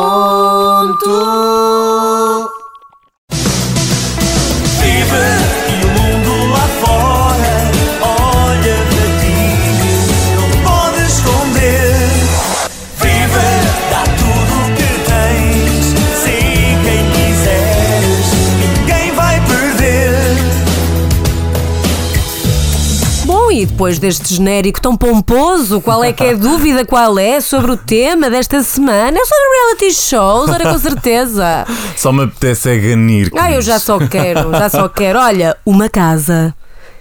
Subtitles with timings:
[23.81, 26.85] Depois deste genérico tão pomposo, qual é que é a dúvida?
[26.85, 29.17] Qual é sobre o tema desta semana?
[29.17, 31.65] É sobre reality shows, era com certeza.
[31.97, 33.31] Só me apetece é ganir.
[33.35, 35.17] Ah, eu já só quero, já só quero.
[35.17, 36.53] Olha, uma casa.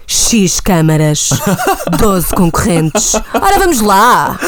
[0.07, 1.29] X câmaras,
[1.99, 3.13] 12 concorrentes.
[3.13, 4.39] Ora, vamos lá!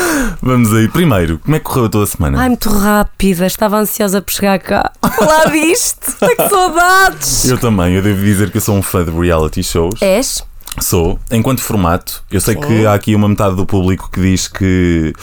[0.41, 0.87] Vamos aí.
[0.87, 2.41] Primeiro, como é que correu a tua semana?
[2.41, 4.91] Ai, muito rápida, estava ansiosa por chegar cá.
[5.03, 6.15] Lá viste?
[6.19, 7.45] Que saudades!
[7.45, 10.01] Eu também, eu devo dizer que eu sou um fã de reality shows.
[10.01, 10.43] És?
[10.79, 12.23] Sou, enquanto formato.
[12.31, 15.13] Eu sei que há aqui uma metade do público que diz que,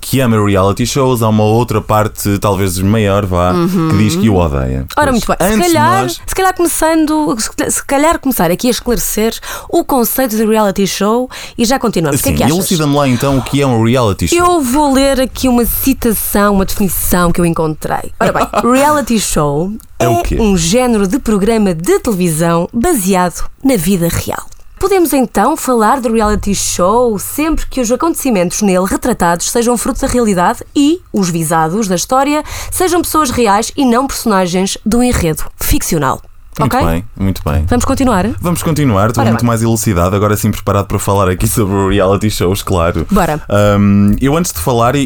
[0.00, 3.52] que ama reality shows, há uma outra parte, talvez maior, vá,
[3.90, 4.80] que diz que o odeia.
[4.80, 4.86] Uhum.
[4.96, 5.36] Ora, Pois, muito bem.
[5.38, 7.36] Se antes calhar, nós- se calhar começando,
[7.68, 9.34] se calhar começar aqui a esclarecer
[9.68, 12.20] o conceito de reality show e já continuamos.
[12.20, 14.38] o que é Sim, que elucida-me lá então o que é um reality show.
[14.38, 18.12] Eu vou ler aqui uma citação, uma definição que eu encontrei.
[18.20, 20.36] Ora bem, reality show É quê?
[20.40, 24.46] um género de programa de televisão baseado na vida real.
[24.82, 30.08] Podemos então falar de reality show sempre que os acontecimentos nele retratados sejam fruto da
[30.08, 36.20] realidade e os visados da história sejam pessoas reais e não personagens do enredo ficcional.
[36.58, 36.86] Muito ok?
[36.86, 37.64] bem, muito bem.
[37.66, 38.26] Vamos continuar?
[38.40, 39.48] Vamos continuar, estou Ora muito bem.
[39.48, 43.06] mais elucidado, agora sim preparado para falar aqui sobre reality shows, claro.
[43.10, 43.40] Bora.
[43.78, 45.00] Um, eu antes de falar e,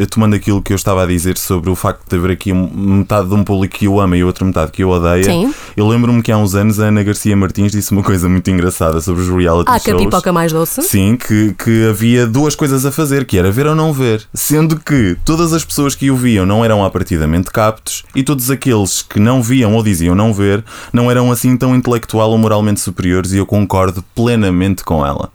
[0.00, 3.28] e- tomando aquilo que eu estava a dizer sobre o facto de haver aqui metade
[3.28, 5.52] de um público que eu ama e outra metade que eu odeia, Sim.
[5.76, 9.00] eu lembro-me que há uns anos a Ana Garcia Martins disse uma coisa muito engraçada
[9.00, 10.04] sobre os reality Ah, que a shows.
[10.06, 10.82] pipoca mais doce?
[10.82, 14.22] Sim, que, que havia duas coisas a fazer, que era ver ou não ver.
[14.32, 19.02] Sendo que todas as pessoas que o viam não eram apartidamente captos e todos aqueles
[19.02, 23.32] que não viam ou diziam não ver não eram assim tão intelectual ou moralmente superiores
[23.32, 25.30] e eu concordo plenamente com ela.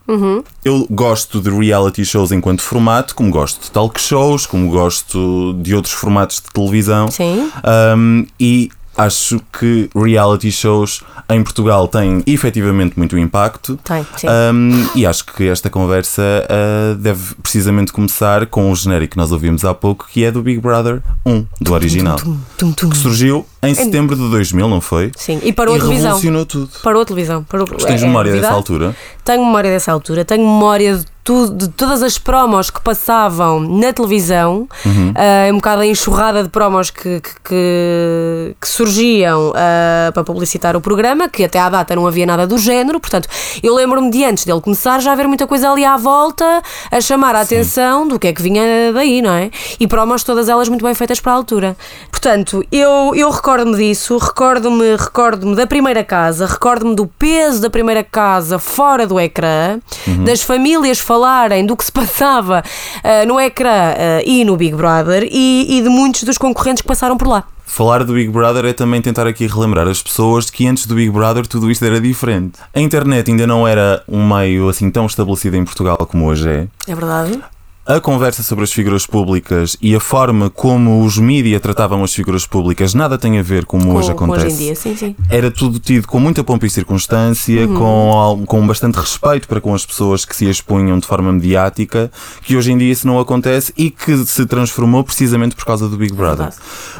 [0.63, 5.75] Eu gosto de reality shows enquanto formato, como gosto de talk shows, como gosto de
[5.75, 7.09] outros formatos de televisão.
[7.09, 7.49] Sim.
[7.95, 13.77] Um, e acho que reality shows em Portugal têm efetivamente muito impacto.
[13.83, 14.27] Tem, sim.
[14.27, 19.31] Um, e acho que esta conversa uh, deve precisamente começar com o genérico que nós
[19.31, 22.17] ouvimos há pouco, que é do Big Brother 1, do original.
[22.17, 22.89] Tum, tum, tum.
[22.89, 25.11] Que surgiu em setembro de 2000, não foi?
[25.15, 26.05] Sim, e parou e a televisão.
[26.15, 26.69] revolucionou tudo.
[26.83, 27.43] Parou a televisão.
[27.43, 27.67] Parou...
[27.71, 28.95] Mas tens é- é memória dessa altura?
[29.23, 33.91] Tenho memória dessa altura, tenho memória de, tudo, de todas as promos que passavam na
[33.91, 35.13] televisão, Uhum.
[35.15, 40.75] ah, um bocado a enxurrada de promos que, que, que- que surgiam ah, para publicitar
[40.75, 43.27] o programa, que até à data não havia nada do género, portanto,
[43.63, 46.61] eu lembro-me de antes dele começar já haver muita coisa ali à volta
[46.91, 48.61] a chamar a atenção do que é que vinha
[48.93, 49.49] daí, não é?
[49.79, 51.75] E promos todas elas muito bem feitas para a altura.
[52.11, 58.03] Portanto, eu, eu recordo-me disso, recordo-me recordo da primeira casa, recordo-me do peso da primeira
[58.03, 59.79] casa fora do ecrã,
[60.25, 62.61] das famílias falarem do que se passava
[63.01, 66.87] ah, no ecrã ah, e no Big Brother e, e de muitos dos concorrentes que
[66.87, 67.45] passaram por lá.
[67.65, 70.95] Falar do Big Brother é também tentar aqui relembrar as pessoas de que antes do
[70.95, 72.59] Big Brother tudo isto era diferente.
[72.73, 76.67] A internet ainda não era um meio assim tão estabelecido em Portugal como hoje é.
[76.87, 77.39] É verdade?
[77.87, 82.43] A conversa sobre as figuras públicas e a forma como os mídia tratavam as figuras
[82.47, 84.47] públicas nada tem a ver como hoje Com- com acontece.
[84.47, 85.15] Hoje em dia, sim, sim.
[85.29, 87.75] Era tudo tido com muita pompa e circunstância, Uhum.
[87.75, 92.57] com, com bastante respeito para com as pessoas que se expunham de forma mediática, que
[92.57, 96.11] hoje em dia isso não acontece e que se transformou precisamente por causa do Big
[96.11, 96.49] Brother.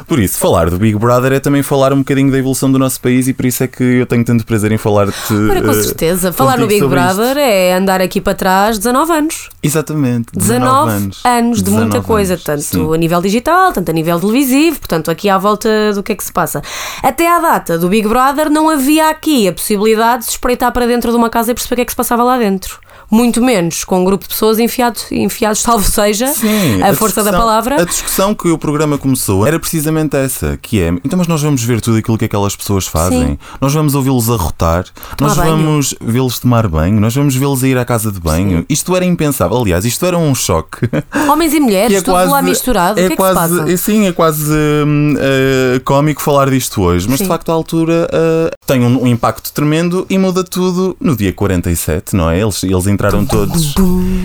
[0.06, 3.00] Por isso, falar do Big Brother é também falar um bocadinho da evolução do nosso
[3.00, 5.34] país e por isso é que eu tenho tanto prazer em falar-te.
[5.50, 6.32] Ora, com eh, certeza.
[6.32, 7.16] Falar no Big sobre isto.
[7.16, 9.48] Brother é andar aqui para trás 19 anos.
[9.60, 10.28] Exatamente.
[10.32, 11.62] 19, 19 anos, anos.
[11.62, 12.94] de muita 19 coisa, anos, tanto sim.
[12.94, 16.24] a nível digital, tanto a nível televisivo, portanto, aqui à volta do que é que
[16.24, 16.62] se passa.
[17.02, 20.86] Até à data do Big Brother não havia aqui a possibilidade de se espreitar para
[20.86, 22.80] dentro de uma casa e perceber o que é que se passava lá dentro.
[23.10, 27.32] Muito menos com um grupo de pessoas enfiados, enfiados salvo seja, Sim, a, força da
[27.32, 27.80] palavra.
[27.80, 31.62] A discussão que o programa começou era precisamente essa, que é, então mas nós vamos
[31.62, 33.38] ver tudo aquilo que aquelas pessoas fazem, Sim.
[33.60, 34.84] nós vamos ouvi-los arrotar,
[35.20, 35.50] nós banho.
[35.50, 38.64] vamos vê-los tomar banho, nós vamos vê-los a ir à casa de banho.
[38.68, 40.88] Isto era impensável, aliás, isto era um choque.
[41.30, 42.92] Homens e mulheres, tudo lá misturado.
[42.92, 43.72] o que é que quase, se passa?
[43.72, 47.24] é, Sim, é quase hum, eh, cómico falar disto hoje, mas Sim.
[47.24, 51.32] de facto a altura eh, tem um, um impacto tremendo e muda tudo no dia
[51.32, 52.40] 47, não é?
[52.40, 53.74] Eles, eles entraram todos.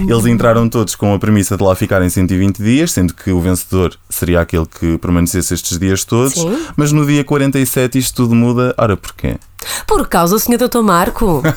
[0.07, 3.93] Eles entraram todos com a premissa de lá ficarem 120 dias, sendo que o vencedor
[4.09, 6.33] seria aquele que permanecesse estes dias todos.
[6.33, 6.57] Sim.
[6.77, 8.73] Mas no dia 47 isto tudo muda.
[8.77, 9.35] Ora, porquê?
[9.85, 10.57] Por causa do Sr.
[10.69, 10.81] Dr.
[10.81, 11.43] Marco.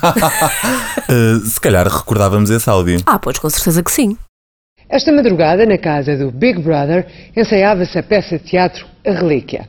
[1.06, 2.98] Eh, se calhar recordávamos esse áudio.
[3.04, 4.16] ah, pois com certeza que sim.
[4.88, 7.06] Esta madrugada, na casa do Big Brother,
[7.36, 9.68] ensaiava-se a peça de teatro A Relíquia.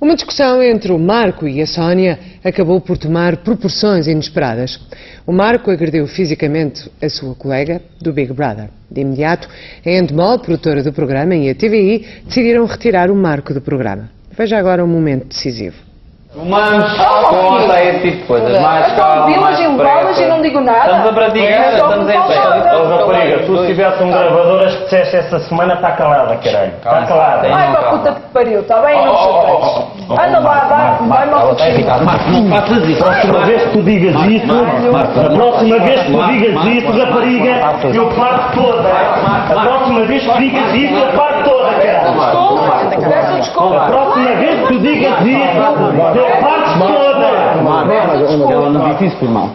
[0.00, 4.80] Uma discussão entre o Marco e a Sónia acabou por tomar proporções inesperadas.
[5.26, 8.70] O Marco agrediu fisicamente a sua colega do Big Brother.
[8.90, 9.46] De imediato,
[9.84, 14.10] a Endemol, produtora do programa, e a TVI decidiram retirar o Marco do programa.
[14.32, 15.89] Veja agora um momento decisivo.
[16.32, 16.96] Humanos,
[17.28, 18.60] conta a esse tipo de coisas.
[18.60, 20.22] Mais Então, calma, mais e levadas pressa.
[20.22, 20.78] e não digo nada.
[20.84, 22.16] Estamos a praticar, estamos em.
[22.16, 26.72] Ó, rapariga, tu se tivesse um gravador, as que disseste esta semana, está calada, caralho.
[26.76, 27.48] Está calada.
[27.52, 29.04] Ai, para a puta que pariu, está bem?
[29.04, 30.00] Não chateies.
[30.10, 33.02] Anda lá, vai, vai mal Não faças isso.
[33.02, 37.52] Próxima vez que tu digas isso, a próxima vez que tu digas isso, rapariga,
[37.92, 38.88] eu parto toda.
[38.88, 42.10] A próxima vez que digas isso, eu parto toda, caralho.
[42.10, 43.80] Desculpa, peço A desculpa.
[43.86, 48.52] próxima vez que tu digas isso, eu parto toda.
[48.52, 49.54] Eu não disse isso por mal.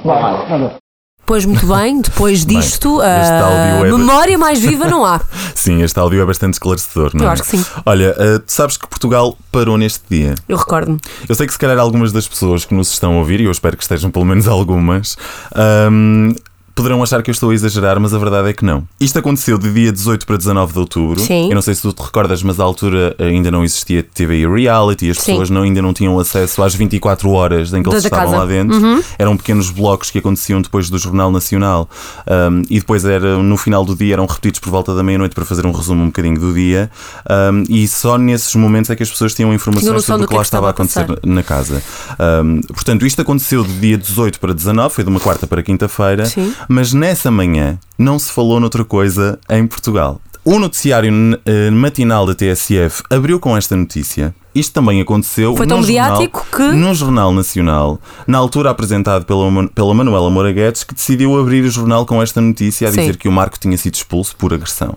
[1.25, 5.19] Pois muito bem, depois disto, este a é- memória mais viva não há.
[5.55, 7.27] Sim, este áudio é bastante esclarecedor, não é?
[7.27, 7.65] Eu acho que sim.
[7.83, 10.35] Olha, eh, tu sabes que Portugal parou neste dia.
[10.47, 10.99] Eu recordo-me.
[11.27, 13.51] Eu sei que se calhar algumas das pessoas que nos estão a ouvir, e eu
[13.51, 15.17] espero que estejam pelo menos algumas,
[15.55, 16.33] ahm,
[16.75, 18.83] poderão achar que eu estou a exagerar, mas a verdade é que não.
[18.99, 21.19] Isto aconteceu de dia 18 para 19 de outubro.
[21.19, 21.49] Sim.
[21.49, 25.09] Eu não sei se tu te recordas, mas à altura ainda não existia TV reality,
[25.09, 25.31] as Sim.
[25.31, 28.37] pessoas não, ainda não tinham acesso às 24 horas em que eles estavam casa.
[28.37, 28.77] lá dentro.
[28.77, 29.01] Uhum.
[29.17, 31.89] Eram pequenos blocos que aconteciam depois do Jornal Nacional
[32.27, 35.45] ahm, e depois era, no final do dia eram repetidos por volta da meia-noite para
[35.45, 36.91] fazer um resumo um bocadinho do dia.
[37.29, 40.33] ahm, e só nesses momentos é que as pessoas tinham informações sobre o que que
[40.33, 41.81] é lá que estava a estava a acontecer na casa.
[42.19, 46.25] Um, portanto, isto aconteceu de dia 18 para 19, foi de uma quarta para quinta-feira,
[46.25, 46.53] Sim.
[46.67, 50.19] Mas nessa manhã não se falou noutra coisa em Portugal.
[50.43, 51.11] O noticiário
[51.43, 54.33] eh, matinal da TSF abriu com esta notícia.
[54.53, 59.67] Isto também aconteceu Foi tão no jornal, que- no Jornal Nacional, na altura apresentado pela,
[59.69, 62.99] pela Manuela Moura Guedes, que decidiu abrir o jornal com esta notícia a Sim.
[63.01, 64.95] dizer que o Marco tinha sido expulso por agressão.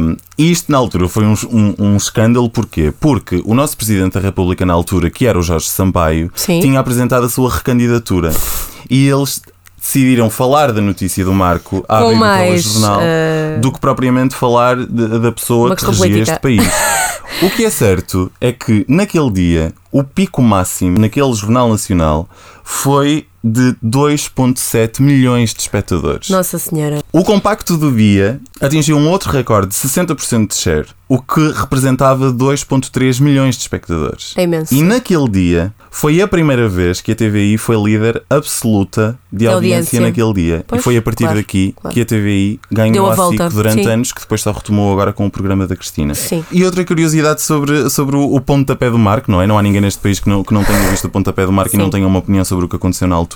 [0.00, 2.92] Um, isto na altura foi um, um- um escândalo, porquê?
[2.98, 6.60] Porque o nosso Presidente da República na altura, que era o Jorge Sampaio, Sim.
[6.60, 8.32] tinha apresentado a sua recandidatura
[8.90, 9.40] e eles
[9.82, 13.80] decidiram falar da notícia do Marco a Com abrir o mais, telejornal eh, do que
[13.80, 16.22] propriamente falar de- da pessoa que regia política.
[16.32, 16.62] este país.
[17.42, 22.28] O que é certo é que naquele dia o pico máximo naquele jornal nacional
[22.62, 26.28] foi de 2,7 milhões de espectadores.
[26.30, 27.02] Nossa Senhora.
[27.12, 32.32] O compacto do dia atingiu um outro recorde de 60% de share, o que representava
[32.32, 34.32] 2,3 milhões de espectadores.
[34.36, 34.72] É imenso.
[34.72, 39.98] E naquele dia foi a primeira vez que a TVI foi líder absoluta de audiência,
[39.98, 40.00] audiência.
[40.00, 40.64] naquele dia.
[40.66, 41.94] Pois, e foi a partir claro, daqui claro.
[41.94, 43.90] que a TVI ganhou a a volta, SIC durante sim.
[43.90, 46.14] anos, que depois só retomou agora com o programa da Cristina.
[46.14, 46.42] Sim.
[46.50, 49.46] E outra curiosidade sobre, sobre o, o pontapé do Marco, não é?
[49.46, 51.72] Não há ninguém neste país que não, que não tenha visto o pontapé do Marco
[51.72, 51.76] Sim.
[51.76, 53.31] e não tenha uma opinião sobre o que aconteceu na altura.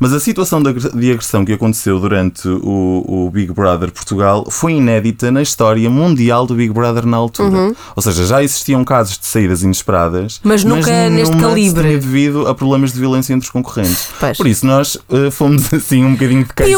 [0.00, 4.46] Mas a situação de agre- de agressão que aconteceu durante o, o Big Brother Portugal
[4.50, 7.72] foi inédita na história mundial do Big Brother na altura.
[7.94, 10.40] Ou seja, já existiam casos de saídas inesperadas, Uhum.
[10.44, 11.88] Mas nunca neste nenhuma se calibre.
[11.98, 14.08] devido a problemas de violência entre os concorrentes.
[14.18, 14.36] Pois.
[14.36, 16.72] Por isso, nós eh, fomos assim um bocadinho de study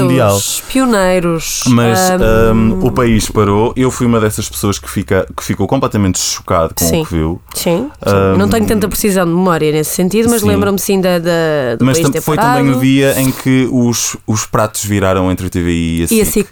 [0.00, 0.38] mundial.
[0.38, 0.62] Pioneiros.
[0.68, 1.62] Pioneiros.
[1.68, 3.72] Mas Ahm, hum, o país parou.
[3.76, 7.02] Eu fui uma dessas pessoas que, fica, que ficou completamente chocado com Sim.
[7.02, 7.40] o que viu.
[7.54, 8.10] Sim, sim.
[8.10, 11.98] Ahm, não tenho tanta precisão de memória nesse sentido, mas lembro-me sim da, da, Mas
[11.98, 16.02] tam- foi também o dia em que os, os pratos viraram entre a TVI e
[16.04, 16.16] a SIC.
[16.18, 16.48] E a SIC.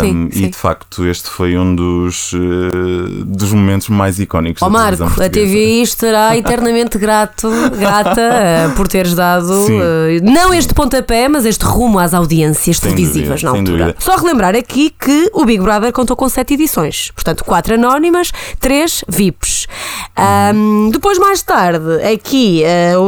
[0.00, 0.48] Sim, e sim.
[0.48, 5.28] de facto este foi um dos, eh, dos momentos mais icónicos Ó da Marco, a.
[5.28, 11.62] TVI estará eternamente grato, grata eh, por teres dado eh, não este pontapé, mas este
[11.62, 13.84] rumo às audiências Sem televisivas dúvida, na altura.
[13.84, 13.96] dúvida.
[13.98, 19.04] Só relembrar aqui que o Big Brother contou com sete edições, portanto, quatro anónimas, três
[19.06, 19.66] VIPs.
[20.16, 22.62] Ahm, depois, mais tarde, aqui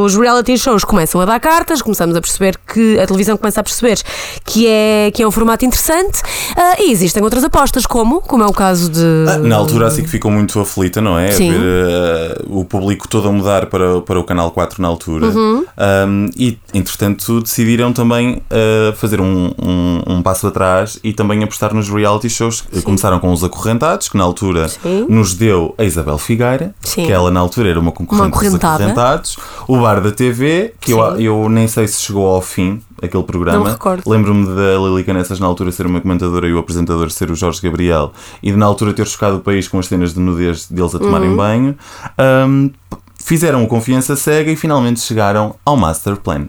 [0.04, 3.64] os reality shows começam a dar cartas, começamos a perceber que a televisão começa a
[3.64, 3.98] perceber
[4.44, 6.20] que é, que é um formato interessante
[6.60, 9.00] ah, e existem outras apostas, como, como é o caso de.
[9.28, 11.28] Ah, Na altura a SIC ficou muito aflita, não é?
[11.28, 11.52] A Sim.
[11.52, 15.26] ver eh, o público todo a mudar para, para o Canal 4 na altura.
[15.26, 15.64] Uhum.
[15.78, 21.72] Um, e, entretanto, decidiram também eh, fazer um, um, um passo atrás e também apostar
[21.72, 22.64] nos reality shows.
[22.82, 25.06] Começaram com os Acorrentados, que na altura Sim.
[25.08, 27.06] nos deu a Isabel Figueira, Sim.
[27.06, 28.74] que ela na altura era uma concorrente dos acorrentada.
[28.74, 29.36] Acorrentados.
[29.68, 31.22] O Bar da TV, que eu, Sim.
[31.22, 33.64] eu nem sei se chegou ao fim, aquele programa.
[34.06, 37.60] Lembro-me da Lili Canessas na altura ser uma comentadora e o apresentador ser o Jorge
[37.62, 38.12] Gabriel
[38.42, 40.98] e de na altura ter chocado o país com as cenas de nudez deles a
[40.98, 41.76] tomarem banho.
[42.16, 46.48] Ahm, p- fizeram o confiança cega e finalmente chegaram ao Master Plan.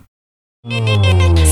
[0.66, 1.49] Sigo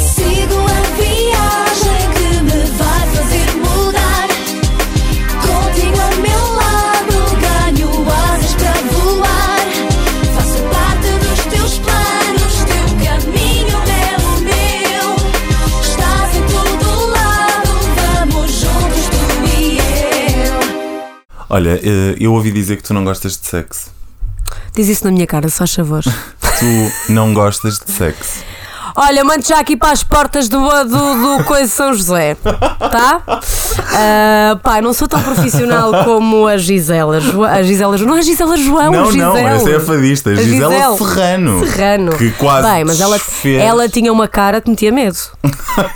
[21.49, 23.89] Olha, eh, eu ouvi dizer que tu não gostas de sexo.
[24.75, 26.03] Diz isso na minha cara, só favor.
[26.59, 28.43] Tu não gostas de sexo.
[28.99, 33.21] Olha, mando já aqui para as portas do, do, do Coisa São José, tá?
[33.93, 37.21] Ah, pá, não sou tão profissional como a Gisela.
[37.21, 39.21] Jo- A Gisela, não é a Gisela João, não, Gisele.
[39.23, 40.29] não, essa é a fadista.
[40.31, 40.97] A Gisela Gisele.
[40.97, 41.59] Serrano.
[41.67, 42.11] Serrano.
[42.17, 45.17] Que quase Bem, mas ela, fez- ela tinha uma cara que metia medo.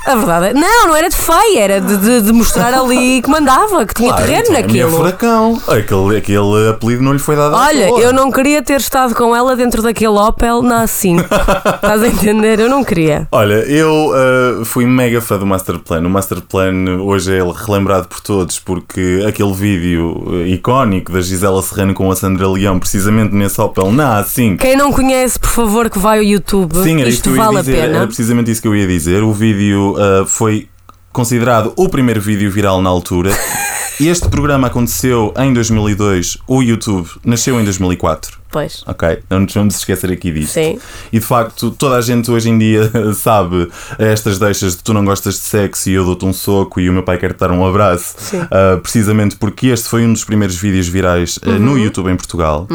[0.05, 0.53] A verdade é.
[0.53, 4.09] Não, não era de feia, era de, de- de mostrar ali que mandava, que tinha
[4.09, 4.97] Claro, terreno então, minha naquilo.
[4.97, 5.61] furacão.
[5.67, 9.55] Aquele, aquele apelido não lhe foi dado Olha, eu não queria ter estado com ela
[9.55, 11.17] dentro daquele Opel na assim.
[11.75, 12.59] Estás a entender?
[12.59, 13.27] Eu não queria.
[13.31, 16.01] Olha, eu uh, fui mega fã do Master Plan.
[16.01, 21.61] O Master Plan hoje é relembrado por todos porque aquele vídeo uh, icónico da Gisela
[21.61, 24.57] Serrano com a Sandra Leão, precisamente nesse Opel na A5.
[24.57, 26.75] Quem não conhece, por favor, que vai ao YouTube.
[26.75, 27.71] Sim, era isso que Isto eu ia vale dizer.
[27.71, 27.97] a pena.
[27.97, 29.23] Era precisamente isso que eu ia dizer.
[29.23, 30.67] O vídeo uh, foi
[31.11, 33.31] considerado o primeiro vídeo viral na altura.
[33.99, 36.37] Este programa aconteceu em 2002.
[36.47, 38.39] O YouTube nasceu em 2004.
[38.51, 38.83] Pois.
[38.87, 40.53] Ok, não nos vamos esquecer aqui disso.
[40.53, 40.79] Sim.
[41.13, 45.05] E de facto, toda a gente hoje em dia sabe estas deixas de tu não
[45.05, 47.51] gostas de sexo e eu dou-te um soco e o meu pai quer te dar
[47.51, 48.15] um abraço.
[48.17, 48.41] Sim.
[48.49, 51.59] Ah, precisamente porque este foi um dos primeiros vídeos virais ah, Uhum.
[51.59, 52.67] no YouTube em Portugal.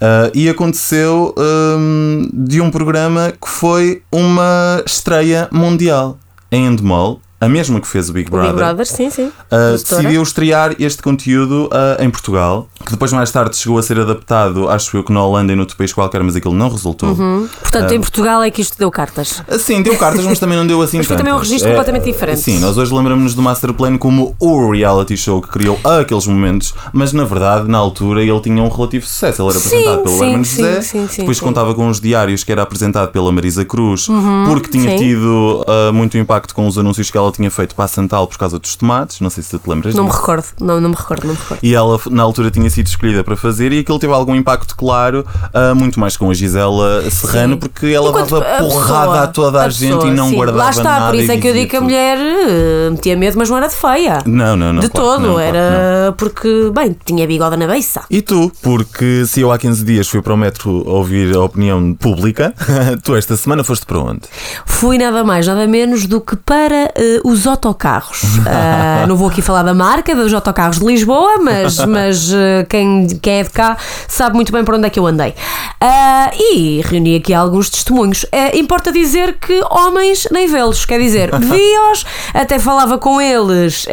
[0.00, 6.18] Ah, e aconteceu hum, de um programa que foi uma estreia mundial
[6.52, 7.20] em Endemol.
[7.44, 8.52] A mesma que fez o Big O Brother.
[8.52, 9.26] Big Brother, sim, sim.
[9.26, 13.98] Uh, decidiu estrear este conteúdo uh, em Portugal, que depois mais tarde chegou a ser
[13.98, 17.10] adaptado, acho eu que na Holanda e noutro país qualquer, mas aquilo não resultou.
[17.10, 17.48] Uhum.
[17.60, 17.94] Portanto, Ah.
[17.94, 19.40] em Portugal é que isto deu cartas.
[19.48, 22.04] Uh, Sim, deu cartas, mas também não deu assim Mas foi também um registro completamente
[22.04, 22.40] diferente.
[22.40, 26.74] Sim, nós hoje lembramos do Master Plan como o reality show que criou aqueles momentos,
[26.92, 29.42] mas na verdade, na altura, ele tinha um relativo sucesso.
[29.42, 32.00] Ele era Sim, apresentado pelo sim, Hermano sim, José, sim, sim, depois contava com os
[32.00, 34.06] diários que era apresentado pela Marisa Cruz,
[34.46, 37.88] porque tinha tido uh, muito impacto com os anúncios que ela tinha feito para a
[37.88, 39.20] Santal por causa dos tomates.
[39.20, 40.20] Não sei se tu te lembras Não me disso.
[40.20, 40.44] recordo.
[40.60, 41.60] Não, não me recordo, não me recordo.
[41.62, 45.24] E ela, na altura, tinha sido escolhida para fazer e aquilo teve algum impacto, claro,
[45.52, 47.60] ah, muito mais com a Gisela Serrano, Sim.
[47.60, 50.34] porque ela Enquanto dava a porrada pessoa- a toda a, gente pessoa, e não sim.
[50.36, 51.06] guardava Lá está, nada.
[51.06, 51.84] por isso é que eu digo que a tudo.
[51.88, 54.22] mulher eh, metia medo, mas não era de feia.
[54.26, 54.80] Não, não, não.
[54.80, 55.60] de claro todo, não, claro que não.
[55.60, 58.02] era porque, bem, tinha bigode na beiça.
[58.10, 58.50] E tu?
[58.62, 62.54] Porque se eu há 15 dias fui para o metro ouvir a opinião pública,
[63.02, 64.22] tu esta semana foste para onde?
[64.66, 68.22] Fui nada mais, nada menos do que para eh, os autocarros.
[68.46, 73.06] Ah, não vou aqui falar da marca dos autocarros de Lisboa, mas, mas eh, quem,
[73.20, 75.34] quem é de cá sabe muito bem para onde é que eu andei.
[75.80, 78.26] Ah, e reuni aqui alguns testemunhos.
[78.54, 83.86] Importa dizer que homens nem vê-los, quer dizer, vi-os, até falava com eles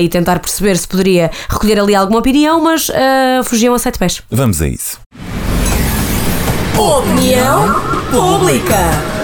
[0.00, 2.90] e tentar perceber se poderia recolher ali alguma opinião, mas
[3.44, 4.22] fugiam a sete pés.
[4.30, 4.98] Vamos a isso.
[6.76, 7.74] Opinião
[8.10, 9.19] pública.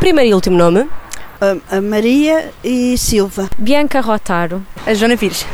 [0.00, 0.88] Primeiro e último nome.
[1.40, 3.48] A, a Maria e Silva.
[3.58, 4.64] Bianca Rotaro.
[4.86, 5.44] A Joana Pires.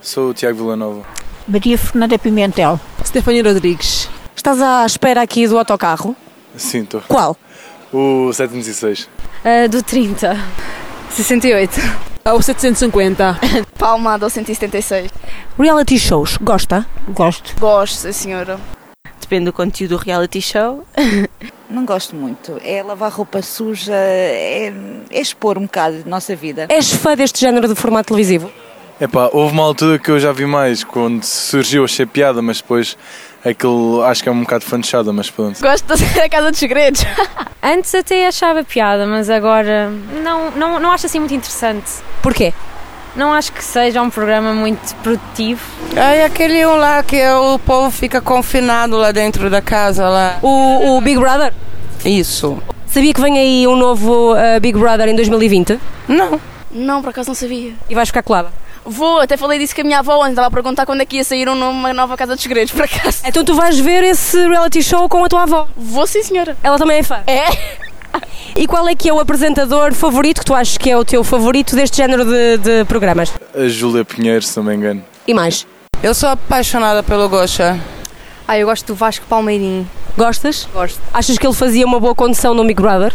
[0.00, 1.02] Sou o Tiago Villanova.
[1.46, 2.80] Maria Fernanda Pimentel.
[3.04, 4.08] Stefania Rodrigues.
[4.34, 6.16] Estás à espera aqui do autocarro?
[6.56, 7.02] Sim, estou.
[7.06, 7.36] Qual?
[7.92, 9.08] O 706.
[9.44, 10.36] Ah, do 30.
[11.10, 11.80] 68.
[12.24, 13.38] Ao 750.
[13.78, 15.10] Palmada ao 176.
[15.58, 16.86] Reality shows, gosta?
[17.08, 17.54] Gosto.
[17.60, 18.58] Gosto, sim, senhora.
[19.34, 20.86] Depende do conteúdo do reality show.
[21.68, 22.56] Não gosto muito.
[22.62, 24.72] É lavar roupa suja, é,
[25.10, 26.66] é expor um bocado de nossa vida.
[26.68, 28.48] És fã deste género de formato televisivo?
[29.00, 32.96] Epá, houve uma altura que eu já vi mais, quando surgiu achei piada, mas depois
[33.44, 35.60] aquilo acho que é um bocado fanchada, mas pronto.
[35.60, 35.96] Gosto da
[36.30, 37.04] Casa dos Segredos.
[37.60, 39.90] Antes até achava piada, mas agora
[40.22, 41.90] não, não, não acho assim muito interessante.
[42.22, 42.54] Porquê?
[43.16, 45.62] Não acho que seja um programa muito produtivo.
[45.94, 50.38] É aquele um lá que o povo fica confinado lá dentro da casa lá.
[50.42, 51.52] O, o Big Brother?
[52.04, 52.60] Isso.
[52.86, 55.78] Sabia que vem aí um novo uh, Big Brother em 2020?
[56.08, 56.40] Não.
[56.70, 57.72] Não, por acaso não sabia.
[57.88, 58.52] E vais ficar colada?
[58.84, 61.16] Vou, até falei disso com a minha avó ontem, estava a perguntar quando é que
[61.16, 63.22] ia sair uma nova Casa dos Segredos, por acaso.
[63.24, 65.68] Então tu vais ver esse reality show com a tua avó?
[65.74, 66.56] Vou sim, senhora.
[66.62, 67.22] Ela também é fã?
[67.26, 67.46] É.
[68.56, 71.24] E qual é que é o apresentador favorito que tu achas que é o teu
[71.24, 73.32] favorito deste género de, de programas?
[73.52, 75.02] A Júlia Pinheiro, se não me engano.
[75.26, 75.66] E mais?
[76.02, 77.80] Eu sou apaixonada pelo Gosha.
[78.46, 79.88] Ah, eu gosto do Vasco Palmeirinho.
[80.16, 80.68] Gostas?
[80.72, 81.00] Gosto.
[81.12, 83.12] Achas que ele fazia uma boa condução no Big Brother?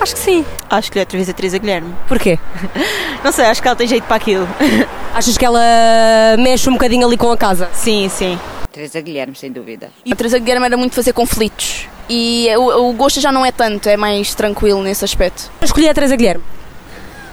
[0.00, 0.44] Acho que sim.
[0.70, 1.94] Acho que lhe atriz a Teresa Guilherme.
[2.08, 2.38] Porquê?
[3.22, 4.48] Não sei, acho que ela tem jeito para aquilo.
[5.14, 5.60] Achas que ela
[6.38, 7.68] mexe um bocadinho ali com a casa?
[7.72, 8.38] Sim, sim.
[8.72, 9.90] Teresa Guilherme, sem dúvida.
[10.04, 11.86] E a Teresa Guilherme era muito fazer conflitos.
[12.08, 15.50] E o, o gosto já não é tanto, é mais tranquilo nesse aspecto.
[15.62, 16.42] Escolhi a Teresa Guilherme.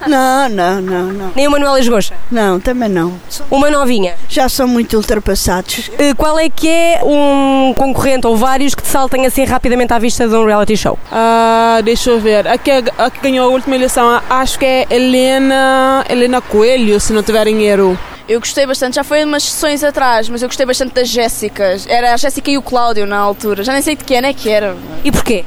[0.07, 1.31] Não, não, não, não.
[1.35, 2.15] Nem o Manuel Esgocha?
[2.31, 3.13] Não, também não.
[3.51, 4.15] Uma novinha?
[4.27, 5.91] Já são muito ultrapassados.
[5.99, 9.99] Eh, Qual é que é um concorrente ou vários que te saltem assim rapidamente à
[9.99, 10.97] vista de um reality show?
[11.11, 12.47] Ah, deixa eu ver.
[12.47, 17.13] A que, a que ganhou a última eleição, acho que é Helena, Helena Coelho, se
[17.13, 17.95] não tiver erro.
[18.27, 21.85] Eu gostei bastante, já foi umas sessões atrás, mas eu gostei bastante das Jéssicas.
[21.87, 23.63] Era a Jéssica e o Cláudio na altura.
[23.63, 24.75] Já nem sei de quem é que era.
[25.03, 25.43] E porquê?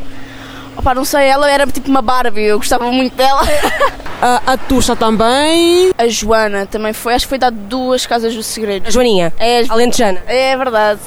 [0.76, 3.42] Opa, não sei, ela era tipo uma Barbie, eu gostava muito dela.
[4.22, 5.92] A, a Tuxa também.
[5.98, 8.86] A Joana também foi, acho que foi dar duas casas do segredo.
[8.86, 9.34] A Joaninha?
[9.38, 10.22] É, a Alentejana?
[10.26, 11.00] É verdade.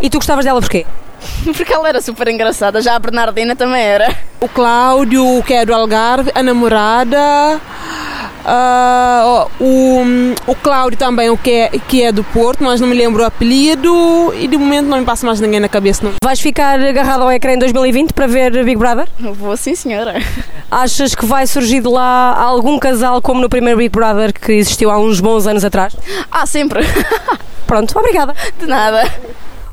[0.00, 0.86] E tu gostavas dela porquê?
[1.56, 4.14] Porque ela era super engraçada, já a Bernardina também era.
[4.40, 7.60] O Cláudio, que é do Algarve, a namorada.
[8.44, 10.02] Ah, o,
[10.46, 13.26] o Cláudio também, o que é, que é do Porto, mas não me lembro o
[13.26, 16.04] apelido e de momento não me passa mais ninguém na cabeça.
[16.04, 16.12] Não.
[16.22, 19.08] Vais ficar agarrado ao ecrã em 2020 para ver Big Brother?
[19.18, 20.14] Vou sim, senhora.
[20.70, 24.90] Achas que vai surgir de lá algum casal como no primeiro Big Brother que existiu
[24.90, 25.94] há uns bons anos atrás?
[26.30, 26.80] Ah, sempre.
[27.66, 28.34] Pronto, obrigada.
[28.58, 29.10] De nada.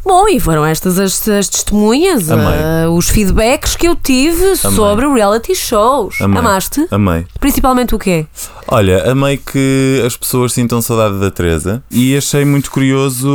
[0.08, 2.46] Bom, e foram estas as, as testemunhas, Amei.
[2.48, 6.22] ah, os feedbacks que eu tive sobre reality shows.
[6.22, 6.40] Amei.
[6.40, 6.88] Amaste?
[6.90, 7.26] Amei.
[7.42, 8.26] Principalmente o quê?
[8.70, 13.30] Olha, amei que as pessoas sintam saudade da Teresa e achei muito curioso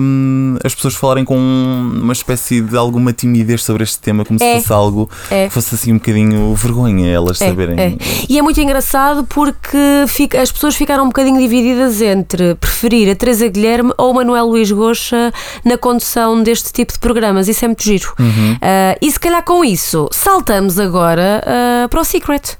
[0.00, 4.54] hum, as pessoas falarem com uma espécie de alguma timidez sobre este tema, como É.
[4.56, 5.46] se fosse algo É.
[5.48, 7.78] que fosse assim um bocadinho vergonha elas É, saberem.
[7.78, 7.96] é.
[8.28, 13.14] E é muito engraçado porque fica- as pessoas ficaram um bocadinho divididas entre preferir a
[13.16, 15.32] Teresa Guilherme ou o Manuel Luís Goxa
[15.64, 16.07] na condução
[16.44, 17.48] deste tipo de programas.
[17.48, 18.12] Isso é muito giro.
[18.18, 18.56] Uhum.
[18.60, 22.56] Ah, e se calhar com isso, saltamos agora ah, para o Secret.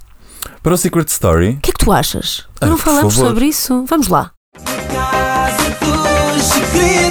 [0.62, 2.45] Para o Secret Story, O que é que tu achas?
[2.61, 3.85] Ah, Não por falamos sobre isso?
[3.88, 4.31] Vamos lá.
[6.37, 7.07] Os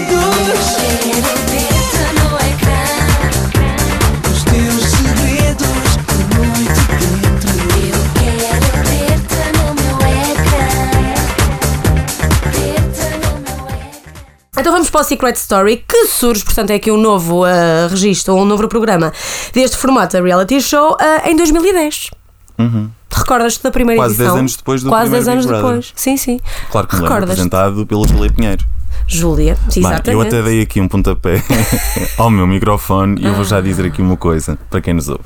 [14.58, 18.34] Então vamos para o Secret Story, que surge, portanto, é aqui um novo ah, registro,
[18.34, 19.14] um novo programa
[19.54, 22.10] deste formato da reality show ah, em 2010.
[22.58, 22.90] Uhum.
[23.12, 24.34] Recordas-te da primeira Quase edição?
[24.34, 25.94] 10 anos depois do Quase primeiro 10 anos Big depois.
[25.96, 26.40] Sim, sim.
[26.72, 28.66] claro que me lembro apresentado pela Julia Pinheiro.
[29.08, 30.10] Júlia, Bem, exatamente.
[30.12, 31.42] eu até dei aqui um pontapé
[32.18, 35.24] ao meu microfone e eu vou já dizer aqui uma coisa para quem nos ouve.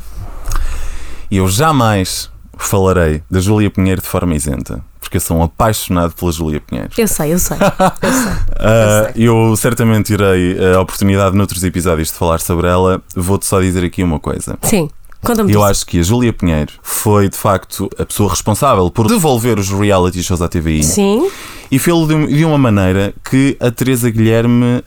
[1.31, 2.30] Eu jamais
[2.65, 6.89] falarei da Júlia Pinheiro de forma isenta, porque eu sou um apaixonado pela Júlia Pinheiro.
[6.97, 7.57] Eu sei, eu sei.
[7.57, 8.31] Eu sei.
[8.63, 13.01] Ah, eu certamente irei a oportunidade noutros episódios de falar sobre ela.
[13.15, 14.55] Vou-te só dizer aqui uma coisa.
[14.61, 14.87] Sim,
[15.23, 15.71] conta-me Eu disso.
[15.71, 20.21] acho que a Júlia Pinheiro foi de facto a pessoa responsável por devolver os reality
[20.21, 21.27] shows à TVI Sim.
[21.71, 24.83] e fê-lo de, uma maneira que a Teresa Guilherme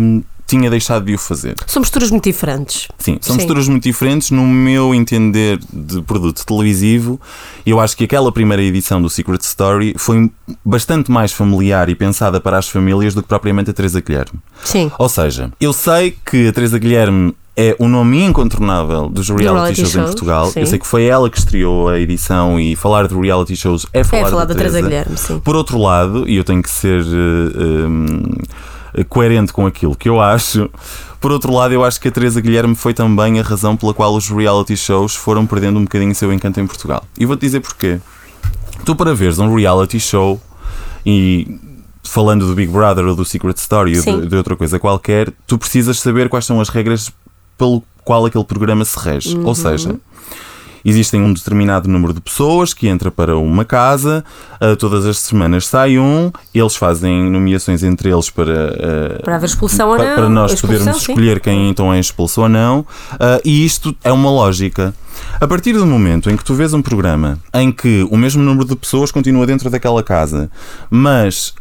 [0.00, 1.54] hum, tinha deixado de o fazer.
[1.66, 2.88] São posturas muito diferentes.
[2.98, 3.40] Sim, são Sim.
[3.42, 7.20] posturas muito diferentes no meu entender de produto televisivo.
[7.64, 10.30] Eu acho que aquela primeira edição do Secret Story foi
[10.64, 14.40] bastante mais familiar e pensada para as famílias do que propriamente a Teresa Guilherme.
[14.64, 14.90] Sim.
[14.98, 19.80] Ou seja, eu sei que a Teresa Guilherme é o nome incontornável dos reality, reality
[19.80, 20.46] shows, em shows, Portugal.
[20.50, 20.60] sim.
[20.60, 24.02] Eu sei que foi ela que estreou a edição e falar de reality shows é
[24.02, 25.38] falar, falar da Teresa Teresa Guilherme, sim.
[25.40, 28.42] Por outro lado, e eu tenho que ser eh,
[29.08, 30.70] coerente com aquilo que eu acho.
[31.20, 34.14] Por outro lado, eu acho que a Teresa Guilherme foi também a razão pela qual
[34.14, 37.04] os reality shows foram perdendo um bocadinho o seu encanto em Portugal.
[37.18, 38.00] E vou-te dizer porquê.
[38.84, 40.40] Tu, para veres um reality show
[41.04, 41.58] e
[42.02, 45.58] falando do Big Brother ou do Secret Story ou de, de outra coisa qualquer, tu
[45.58, 47.12] precisas saber quais são as regras
[47.58, 49.36] pelo qual aquele programa se rege.
[49.36, 49.46] Uhum.
[49.46, 49.94] Ou seja,
[50.84, 54.24] existem um determinado número de pessoas que entra para uma casa,
[54.60, 58.74] ah, todas as semanas sai um, eles fazem nomeações entre eles para,
[59.18, 60.14] ah, Para haver expulsão ou pa- não.
[60.14, 61.12] para nós Expulsão, podermos sim.
[61.12, 62.86] escolher quem então é expulso ou não,
[63.18, 64.94] ah, e isto é uma lógica.
[65.40, 68.66] A partir do momento em que tu vês um programa em que o mesmo número
[68.66, 70.50] de pessoas continua dentro daquela casa,
[70.88, 71.52] mas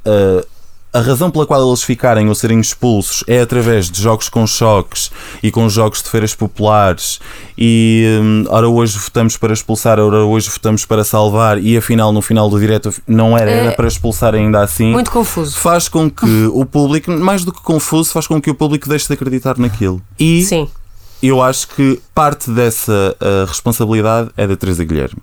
[0.92, 5.12] a razão pela qual eles ficarem ou serem expulsos é através de jogos com choques
[5.44, 7.20] e com jogos de feiras populares
[7.58, 12.22] e hum, ora hoje votamos para expulsar, ora hoje votamos para salvar e afinal no
[12.22, 15.56] final do direto não era, era É para expulsar ainda assim Muito confuso.
[15.58, 19.08] faz com que o público, mais do que confuso, faz com que o público deixe
[19.08, 20.02] de acreditar naquilo.
[20.20, 20.68] E Sim.
[21.22, 25.22] eu acho que parte dessa ah, responsabilidade é da Teresa Guilherme.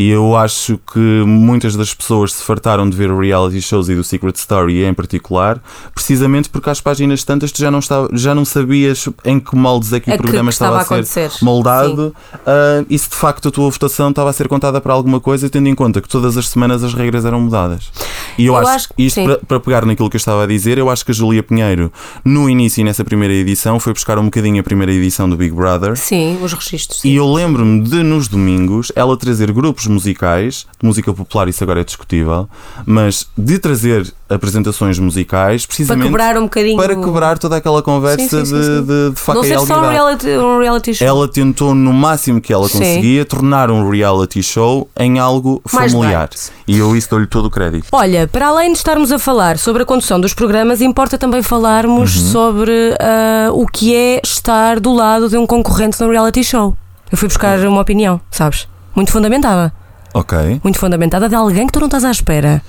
[0.00, 4.04] E eu acho que muitas das pessoas se fartaram de ver reality shows e do
[4.04, 5.60] Secret Story em particular,
[5.92, 9.92] precisamente porque às páginas tantas tu já não, estava, já não sabias em que moldes
[9.92, 12.14] é que É o programa que estava estava, a ser moldado
[12.46, 15.50] ah, e se de facto a tua votação estava a ser contada para alguma coisa,
[15.50, 17.90] tendo em conta que todas as semanas as regras eram mudadas.
[18.38, 19.24] E eu, Eu acho, acho que- isto sim.
[19.24, 21.92] para, para pegar naquilo que eu estava a dizer, eu acho que a Julia Pinheiro,
[22.24, 25.96] no início, nessa primeira edição, foi buscar um bocadinho a primeira edição do Big Brother.
[25.96, 27.04] Sim, os registros.
[27.04, 31.80] E eu lembro-me de, nos domingos, ela trazer grupos musicais, de música popular, isso agora
[31.80, 32.48] é discutível,
[32.86, 38.44] mas de trazer apresentações musicais, precisamente quebrar um bocadinho- para quebrar toda aquela conversa Sim,
[38.44, 41.06] sim, sim, de, de, de faca Não ser só um reality, um reality show.
[41.06, 46.28] Ela tentou no máximo que ela conseguia tornar um reality show em algo Mais familiar.
[46.66, 47.86] E eu isso dou-lhe todo o crédito.
[47.90, 52.14] Olha, para além de estarmos a falar sobre a condução dos programas, importa também falarmos
[52.16, 52.32] Uhum.
[52.32, 56.76] sobre ah, o que é estar do lado de um concorrente no reality show.
[57.10, 58.68] Eu fui buscar uma opinião, sabes?
[58.98, 59.72] Muito fundamentada.
[60.12, 60.36] Ok.
[60.64, 62.60] Muito fundamentada de alguém que tu não estás à espera.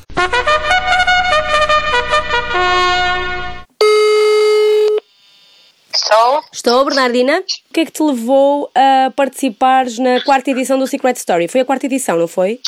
[5.91, 6.43] Estou?
[6.53, 7.39] Estou, Bernardina.
[7.39, 11.47] O que é que te levou a participares na quarta edição do Secret Story?
[11.47, 12.59] Foi a quarta edição, não foi?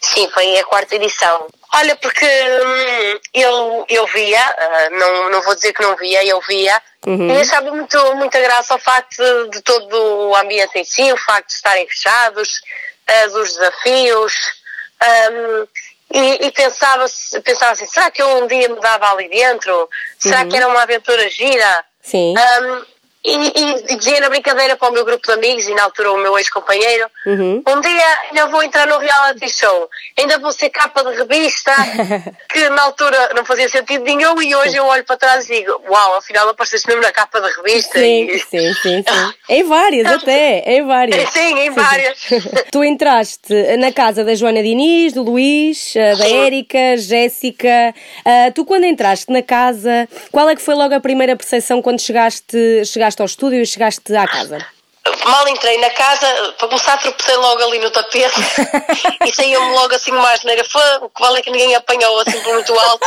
[0.00, 1.46] Sim, foi a quarta edição.
[1.72, 6.40] Olha, porque hum, eu, eu via, ah, não, não vou dizer que não via, eu
[6.40, 7.28] via, Uhum.
[7.34, 9.96] e achava muito, muita graça ao facto de, de todo
[10.28, 12.60] o ambiente em si, o facto de estarem fechados,
[13.06, 14.34] ah, dos desafios,
[15.32, 15.66] hum,
[16.12, 17.06] e, e pensava,
[17.42, 19.88] pensava assim, será que eu um dia me dava ali dentro?
[20.18, 20.48] Será Uhum.
[20.50, 21.84] que era uma aventura gira?
[22.02, 22.34] Sim.
[22.36, 22.84] Um,
[23.24, 23.34] e,
[23.90, 26.38] e- dizia na brincadeira para o meu grupo de amigos e na altura o meu
[26.38, 27.62] ex-companheiro Uhum.
[27.68, 31.72] um dia ainda vou entrar no reality show ainda vou ser capa de revista
[32.48, 35.82] que na altura não fazia sentido nenhum e hoje eu olho para trás e digo
[35.88, 38.38] uau, afinal apareceste mesmo na capa de revista Sim, e...
[38.38, 39.34] sim, sim, sim.
[39.50, 41.28] Em várias até, em várias.
[41.30, 42.18] Sim, em várias.
[42.70, 47.92] tu entraste na casa da Joana Diniz, do Luís, eh, da Érica, Jéssica.
[48.24, 52.00] Ah, tu quando entraste na casa, qual é que foi logo a primeira percepção quando
[52.00, 54.64] chegaste, chegaste chegaste ao estúdio e chegaste à casa?
[55.24, 58.40] Mal entrei na casa, para começar tropecei logo ali no tapete
[59.26, 60.62] e saiu-me logo assim uma asneira.
[60.64, 63.06] Foi, o que vale é que ninguém apanhou assim por muito alto.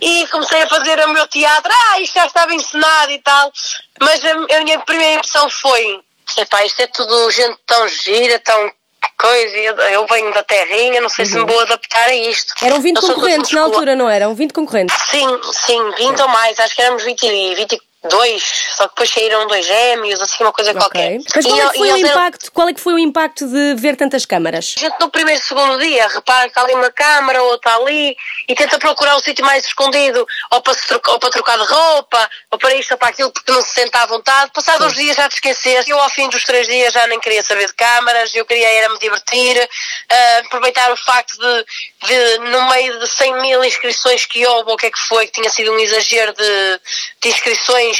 [0.00, 1.72] E comecei a fazer o meu teatro.
[1.72, 3.52] Ah, isto já estava encenado e tal.
[4.00, 6.00] Mas a, a minha primeira impressão foi:
[6.36, 8.72] epá, isto é tudo gente tão gira, tão
[9.18, 11.30] coisa, eu venho da terrinha, não sei uhum.
[11.30, 11.46] se me uhum.
[11.48, 12.54] vou adaptar a isto.
[12.62, 14.34] Eram 20 concorrentes na altura, não eram?
[14.34, 14.96] 20 concorrentes?
[15.10, 15.26] Sim,
[15.66, 16.22] sim, 20 é.
[16.22, 18.42] ou mais, acho que éramos 20, 20 dois,
[18.76, 20.80] só que depois saíram dois gêmeos, assim, uma coisa okay.
[20.80, 21.18] qualquer.
[21.34, 22.52] Mas qual, e, é que foi o impacto, eram...
[22.54, 24.74] qual é que foi o impacto de ver tantas câmaras?
[24.78, 28.16] A gente no primeiro, segundo dia repara que está ali uma câmara, ou está ali,
[28.48, 32.30] e tenta procurar o sítio mais escondido, ou para, trocar, ou para trocar de roupa,
[32.50, 34.50] ou para isto ou para aquilo, porque não se senta à vontade.
[34.54, 37.42] Passados os dias já te esqueces Eu, ao fim dos três dias, já nem queria
[37.42, 41.66] saber de câmaras, eu queria era me divertir, uh, aproveitar o facto de,
[42.06, 45.26] de, no meio de 100 mil inscrições que houve, ou o que é que foi,
[45.26, 46.80] que tinha sido um exagero de,
[47.20, 47.90] de inscrições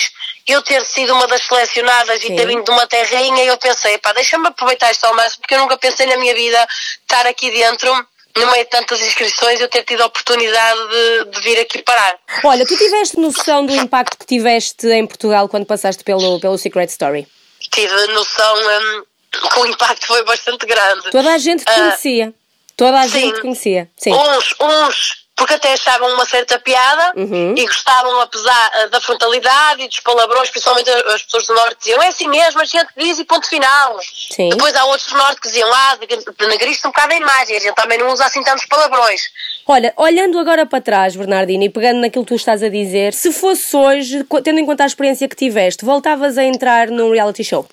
[0.47, 2.33] eu ter sido uma das selecionadas Sim.
[2.33, 5.55] e ter vindo de uma terrinha, eu pensei, pá, deixa-me aproveitar isto ao máximo, porque
[5.55, 6.67] eu nunca pensei na minha vida
[7.03, 7.93] estar aqui dentro,
[8.37, 12.17] no meio de tantas inscrições, eu ter tido a oportunidade de, de vir aqui parar.
[12.45, 16.87] Olha, tu tiveste noção do impacto que tiveste em Portugal quando passaste pelo, pelo Secret
[16.89, 17.27] Story?
[17.71, 21.11] Tive noção hum, que o impacto foi bastante grande.
[21.11, 22.35] Toda a gente te Ah, conhecia.
[22.77, 23.21] Toda a sim.
[23.21, 23.91] gente te conhecia.
[23.97, 24.13] Sim.
[24.15, 27.55] Uns, uns, porque até achavam uma certa piada Uhum.
[27.57, 31.79] e gostavam, apesar ah, da frontalidade e dos palavrões, principalmente as as pessoas do Norte
[31.79, 33.99] diziam é assim mesmo, a gente diz e ponto final.
[34.03, 34.51] Sim.
[34.51, 35.99] Depois há outros do Norte que diziam, ah,
[36.39, 39.23] denegriste um bocado a imagem, a gente também não usa assim tantos palavrões.
[39.67, 43.33] Olha, olhando agora para trás, Bernardino, e pegando naquilo que tu estás a dizer, se
[43.33, 47.67] fosse hoje, tendo em conta a experiência que tiveste, voltavas a entrar num reality show?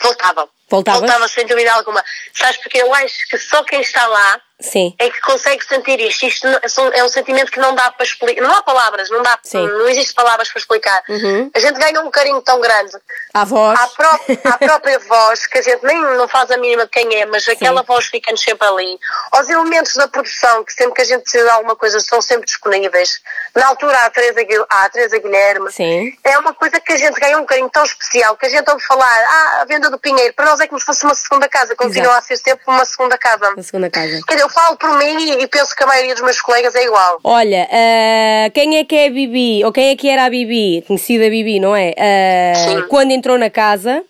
[0.00, 0.48] Voltava.
[0.68, 1.00] Voltavas?
[1.00, 2.02] Voltava sem dúvida alguma.
[2.32, 4.94] Sabes, porque eu acho que só quem está lá Sim.
[4.98, 6.24] é que consegue sentir isto.
[6.26, 8.42] Isto são- é um sentimento que não dá para explicar.
[8.42, 9.66] Não há palavras, não dá, Sim.
[9.66, 11.02] não existe palavras para explicar.
[11.08, 11.50] Uhum.
[11.54, 12.92] A gente ganha um carinho tão grande.
[13.34, 13.78] À voz.
[13.80, 14.10] À, pró
[14.54, 17.46] à própria voz, que a gente nem não faz a mínima de quem é, mas
[17.48, 18.98] aquela voz fica-nos sempre ali.
[19.32, 22.46] Aos elementos da produção, que sempre que a gente precisa de alguma coisa estão sempre
[22.46, 23.20] disponíveis.
[23.54, 25.72] Na altura há a Teresa, Guil- a Teresa Guilherme.
[25.72, 26.12] Sim.
[26.24, 28.82] É uma coisa que a gente ganha um carinho tão especial, que a gente ouve
[28.84, 31.74] falar, ah, a venda do Pinheiro, para nós é como se fosse uma segunda casa,
[31.76, 32.18] continua Exato.
[32.18, 33.52] a ser sempre uma segunda casa.
[33.56, 34.20] Na segunda casa.
[34.26, 37.20] Quer dizer, falo por mim e penso que a maioria dos meus colegas é igual.
[37.24, 40.82] Olha, ah, quem é que é a Bibi, ou quem é que era a Bibi,
[40.86, 41.92] conhecida Bibi, não é?
[41.98, 44.04] Ah, quando entrou na casa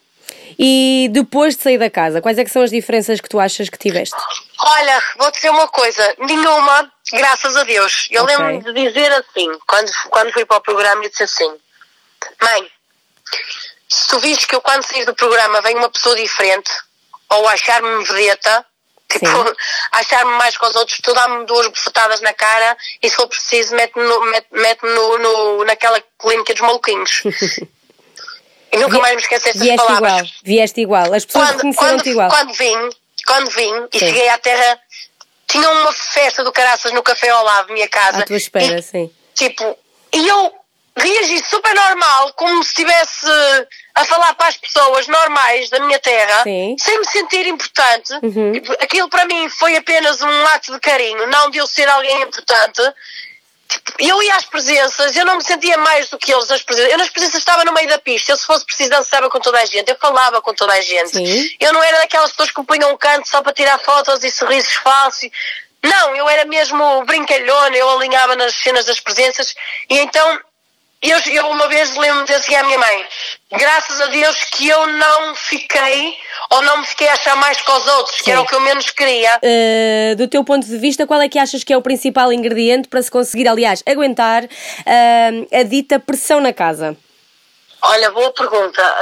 [0.58, 3.68] e depois de sair da casa, quais é que são as diferenças que tu achas
[3.68, 4.16] que tiveste?
[4.64, 8.08] Olha, vou dizer uma coisa, nenhuma, graças a Deus.
[8.10, 8.36] Eu Ok.
[8.36, 11.50] lembro-me de dizer assim, quando, quando fui para o programa, eu disse assim:
[12.40, 12.68] Mãe,
[13.88, 16.70] se tu vires que eu, quando sair do programa, vem uma pessoa diferente,
[17.30, 18.64] ou achar-me vedeta,
[19.18, 19.56] tipo,
[19.92, 23.74] achar-me mais que os outros, tu dá-me duas bofetadas na cara e, se for preciso,
[23.74, 27.22] mete-me no, mete, mete no, no, naquela clínica dos maluquinhos.
[28.72, 30.12] e nunca mais me esqueço estas Vieste palavras.
[30.12, 31.14] igual, vieste igual.
[31.14, 32.28] As pessoas Quando, reconheceram-te quando, igual.
[32.30, 32.90] quando vim,
[33.26, 34.06] quando vim e Sim.
[34.06, 34.80] cheguei à terra,
[35.46, 38.18] tinha uma festa do caraças no café ao lado da minha casa.
[38.18, 39.10] À tua espera, E, sim.
[39.34, 39.76] Tipo,
[40.14, 40.52] e eu
[40.96, 43.26] reagi super normal, como se estivesse
[43.94, 46.76] a falar para as pessoas normais da minha terra, Sim.
[46.78, 48.12] sem me sentir importante.
[48.22, 48.52] Uhum.
[48.80, 52.82] Aquilo para mim foi apenas um ato de carinho, não de eu ser alguém importante.
[53.68, 56.92] Tipo, eu ia às presenças, eu não me sentia mais do que eles nas presenças.
[56.92, 58.32] Eu nas presenças estava no meio da pista.
[58.32, 59.88] Eu, se fosse preciso, dançava com toda a gente.
[59.88, 61.12] Eu falava com toda a gente.
[61.12, 61.50] Sim.
[61.58, 64.74] Eu não era daquelas pessoas que punham um canto só para tirar fotos e sorrisos
[64.74, 65.30] falsos.
[65.82, 69.54] Não, eu era mesmo brincalhona, eu alinhava nas cenas das presenças.
[69.88, 70.38] E então,
[71.02, 73.06] eu, eu uma vez lembro-me de dizer assim à minha mãe:
[73.50, 76.14] graças a Deus que eu não fiquei,
[76.50, 78.60] ou não me fiquei a achar mais que os outros, que era o que eu
[78.60, 79.38] menos queria.
[79.42, 82.88] Uh, do teu ponto de vista, qual é que achas que é o principal ingrediente
[82.88, 86.96] para se conseguir, aliás, aguentar uh, a dita pressão na casa?
[87.84, 88.82] Olha, boa pergunta.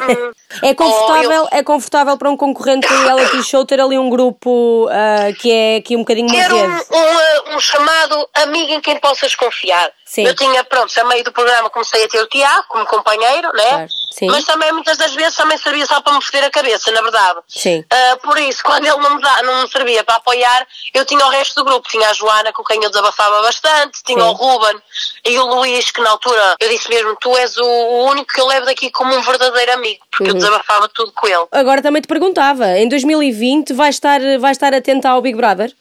[0.00, 0.32] Hum,
[0.62, 4.10] É confortável, oh, eu é confortável para um concorrente do reality show ter ali um
[4.10, 8.80] grupo uh, que é aqui um bocadinho mais Quero um, um, um chamado amigo em
[8.80, 9.90] quem possas confiar.
[10.10, 10.26] Sim.
[10.26, 13.68] Eu tinha, pronto, a meio do programa comecei a ter o Tiago como companheiro, né?
[13.68, 14.26] Claro, sim.
[14.26, 17.38] Mas também muitas das vezes também servia só para me foder a cabeça, na verdade.
[17.46, 17.84] Sim.
[17.88, 21.24] Ah, por isso, quando ele não me, dá, não me servia para apoiar, eu tinha
[21.24, 21.88] o resto do grupo.
[21.88, 24.28] Tinha a Joana, com quem eu desabafava bastante, tinha Sim.
[24.30, 24.82] o Ruben
[25.26, 28.48] e o Luís, que na altura eu disse mesmo: Tu és o, único que eu
[28.48, 30.40] levo daqui como um verdadeiro amigo, porque eu Uhum.
[30.40, 31.46] desabafava tudo com ele.
[31.52, 35.72] Agora também te perguntava, em 2020 vais estar, vais estar atenta ao Big Brother?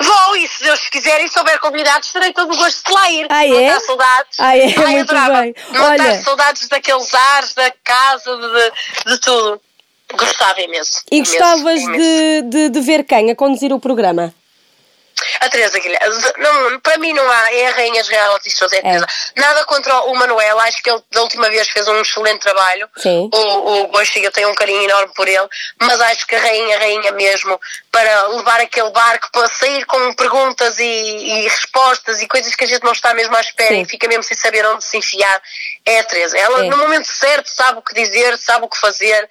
[0.00, 3.26] Vou, e se Deus quiser e souber convidados, terei todo o gosto de lá ir.
[3.30, 3.66] Ah, é?
[3.68, 4.40] está saudades.
[4.40, 4.62] Ah, é?
[4.64, 5.40] Ai, Muito adorava.
[5.42, 5.54] bem.
[5.70, 9.60] Não Olha- saudades daqueles ares, da casa, de, de, de tudo.
[10.14, 11.02] Gostava imenso.
[11.10, 11.98] E imenso, gostavas imenso.
[12.02, 14.34] de, de, de ver quem a conduzir o programa?
[15.40, 18.78] A Teresa Guilherme, não, para mim não há, é a rainha dos reality shows, é
[18.78, 19.06] a Teresa.
[19.36, 22.88] Nada contra o Manuel, acho que ele da última vez fez um excelente trabalho.
[22.96, 23.28] Sim.
[23.32, 25.48] O, o Gostiga tem um carinho enorme por ele,
[25.80, 30.14] mas acho que a rainha, a rainha mesmo, para levar aquele barco, para sair com
[30.14, 33.82] perguntas e, e respostas e coisas que a gente não está mesmo à espera Sim.
[33.82, 35.42] e fica mesmo sem saber onde se enfiar,
[35.84, 36.38] é a Teresa.
[36.38, 36.68] Ela, É.
[36.68, 39.28] no momento certo, sabe o que dizer, sabe o que fazer.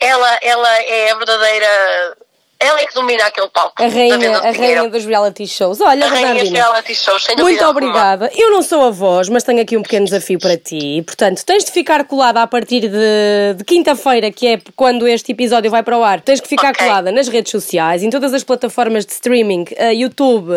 [0.00, 2.16] Ela, ela é a verdadeira.
[2.64, 3.74] Ela é que domina aquele palco.
[3.82, 5.80] A rainha, a rainha dos reality shows.
[5.80, 7.88] Olha, A rainha dos reality shows, sem Muito dúvida alguma.
[7.88, 8.30] obrigada.
[8.34, 11.02] Eu não sou a voz, mas tenho aqui um pequeno desafio para ti.
[11.04, 15.70] Portanto, tens de ficar colada a partir de, de quinta-feira, que é quando este episódio
[15.70, 16.20] vai para o ar.
[16.20, 20.50] Tens que ficar colada nas redes sociais, em todas as plataformas de streaming, eh, YouTube,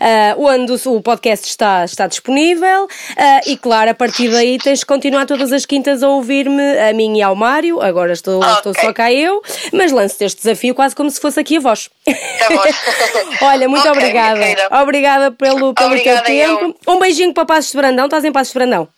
[0.00, 2.88] eh, onde o, o podcast está, está disponível.
[3.16, 6.92] eh, e claro, a partir daí tens de continuar todas as quintas a ouvir-me, a
[6.92, 7.80] mim e ao Mário.
[7.82, 9.42] Agora estou, estou só cá eu,
[9.72, 11.90] mas lanço-te este desafio quase como se fosse aqui a voz.
[13.42, 14.82] Olha, muito Ok, minha obrigada.
[14.82, 16.76] Obrigada pelo, pelo Obrigada, teu tempo.
[16.86, 18.04] Um beijinho para Passos de Brandão.
[18.06, 18.88] Estás em Passos de Brandão?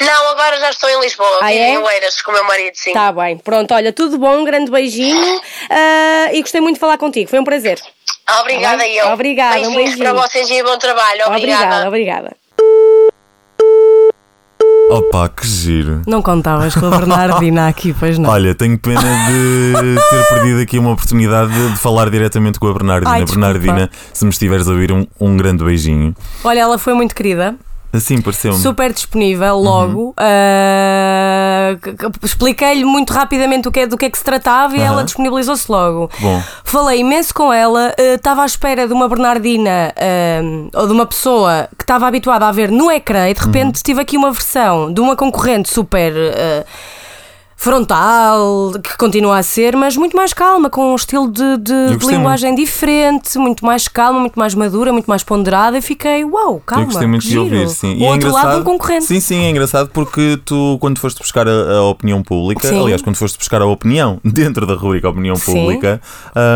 [0.00, 1.70] Não, agora já estou em Lisboa, Ah, é?
[1.70, 2.92] em Oeiras com o meu marido, sim.
[2.92, 3.36] Tá bem.
[3.36, 4.38] Pronto, olha, tudo bom.
[4.38, 5.40] Um grande beijinho.
[5.68, 7.28] ah, e gostei muito de falar contigo.
[7.28, 7.80] Foi um prazer.
[8.40, 9.08] Obrigada, Tá eu.
[9.08, 10.04] Obrigada, um Beijinhos beijinho.
[10.04, 11.26] para vocês e bom trabalho.
[11.26, 12.36] Obrigada, obrigada.
[14.90, 16.02] Opa, que giro.
[16.06, 18.30] Não contavas com a Bernardina aqui, pois não?
[18.30, 19.74] Olha, tenho pena de
[20.10, 23.10] ter perdido aqui uma oportunidade de, de falar diretamente com a Bernardina.
[23.10, 23.24] Ai.
[23.24, 26.14] Bernardina, se me estiveres a ouvir, um, um grande beijinho.
[26.44, 27.56] Olha, ela foi muito querida.
[27.92, 28.58] Assim pareceu-me.
[28.58, 30.12] Super disponível logo.
[30.18, 34.76] Ah, c- c- Expliquei-lhe muito rapidamente o que é, do que é que se tratava
[34.76, 34.86] e Aham.
[34.92, 36.10] ela disponibilizou-se logo.
[36.20, 36.42] Bom.
[36.64, 41.06] Falei imenso com ela, eh, estava à espera de uma Bernardina ah, ou de uma
[41.06, 44.92] pessoa que estava habituada a ver no ecrã e de repente tive aqui uma versão
[44.92, 46.12] de uma concorrente super.
[47.56, 52.06] Frontal, que continua a ser, mas muito mais calma, com um estilo de, de- de
[52.06, 55.76] linguagem diferente, muito mais calma, muito mais madura, muito mais ponderada.
[55.76, 56.84] E fiquei, uau, calma.
[56.84, 57.96] Eu gostei muito de ouvir, sim.
[58.00, 59.04] O é outro lado um concorrente.
[59.06, 62.80] Sim, sim, é engraçado porque tu, quando foste buscar a, a opinião pública, Sim.
[62.80, 65.52] aliás, quando foste buscar a opinião dentro da rubrica Opinião Sim.
[65.54, 66.00] Pública,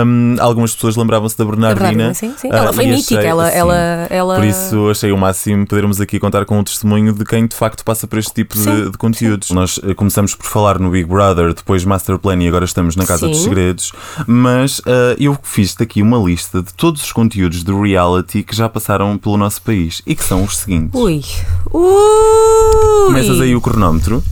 [0.07, 1.89] hum, algumas pessoas lembravam-se da Bernardina.
[1.89, 2.49] Bernardina, sim, sim.
[2.53, 3.57] Ah, Ela foi mítica, ela- sim.
[3.59, 7.47] ela- ela- Por isso achei o máximo podermos aqui contar com o testemunho de quem
[7.47, 9.51] de facto passa por este tipo de, de conteúdos.
[9.51, 13.07] Nós eh, começamos por falar no Big Brother, depois Master Plan e agora estamos na
[13.07, 13.33] Casa Sim.
[13.33, 13.93] dos Segredos,
[14.27, 18.69] mas ah, eu fiz aqui uma lista de todos os conteúdos de reality que já
[18.69, 20.99] passaram pelo nosso país e que são os seguintes.
[21.01, 21.23] Ui.
[21.73, 23.07] Ui.
[23.07, 24.23] Começas aí o cronómetro.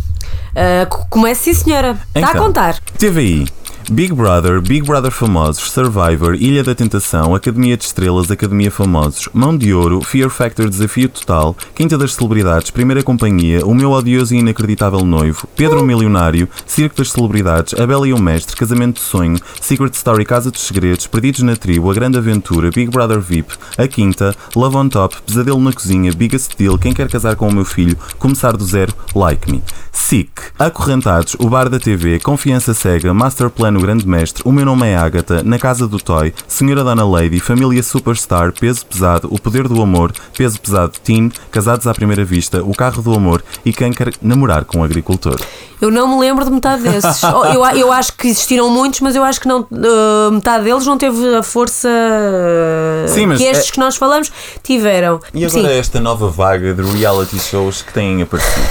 [0.54, 1.98] Ah, co- comece, sim, senhora.
[2.14, 2.78] Está a Então, contar.
[2.98, 3.46] TVI.
[3.90, 9.56] Big Brother, Big Brother Famosos, Survivor, Ilha da Tentação, Academia de Estrelas, Academia Famosos, Mão
[9.56, 14.38] de Ouro, Fear Factor Desafio Total, Quinta das Celebridades, Primeira Companhia, O Meu Odioso e
[14.38, 19.00] Inacreditável Noivo, Pedro o Milionário, Circo das Celebridades, A Bela e o Mestre, Casamento de
[19.00, 23.54] Sonho, Secret Story Casa dos Segredos, Perdidos na Tribo, A Grande Aventura, Big Brother VIP,
[23.78, 27.54] A Quinta, Love on Top, Pesadelo na Cozinha, Biggest Deal, Quem Quer Casar com o
[27.54, 29.62] Meu Filho, Começar do Zero, Like Me.
[29.98, 34.64] SIC, Acorrentados, O Bar da TV, Confiança Cega, Master Plan no Grande Mestre, O Meu
[34.66, 39.40] Nome é Ágata, Na Casa do Toy, Senhora Dona Lady, Família Superstar, Peso Pesado, O
[39.40, 43.72] Poder do Amor, Peso Pesado Teen, Casados à Primeira Vista, O Carro do Amor e
[43.72, 45.40] Quem Quer Namorar com o Agricultor.
[45.80, 47.22] Eu não me lembro de metade desses.
[47.28, 50.84] Oh, eu, eu acho que existiram muitos, mas eu acho que não, uh, metade deles
[50.86, 55.20] não teve a força uh, Sim, que estes é- que nós falamos tiveram.
[55.32, 55.78] E agora Sim.
[55.78, 58.66] esta nova vaga de reality shows que têm aparecido.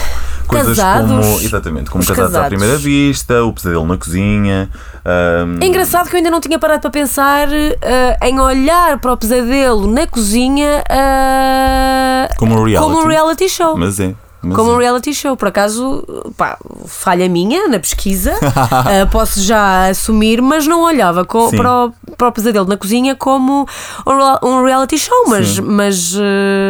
[0.48, 1.10] Coisas Casados.
[1.26, 2.50] como, exatamente, como Os Casados à casados.
[2.58, 4.70] Primeira Vista, O Pesadelo na Cozinha.
[5.06, 9.14] ahm, É engraçado que eu ainda não tinha parado para pensar uh, em olhar para
[9.14, 12.92] o pesadelo na cozinha uh, Como um reality.
[12.94, 13.78] como um reality show.
[13.78, 14.14] Mas é.
[14.42, 14.74] Mas como é.
[14.76, 16.04] um reality show, por acaso,
[16.38, 21.58] pá, falha minha na pesquisa, uh, posso já assumir, mas não olhava co- Sim.
[21.58, 23.68] para o, para o pesadelo na cozinha como
[24.06, 25.48] um, rea- reality show, mas.
[25.56, 25.62] Sim.
[25.62, 26.20] mas uh,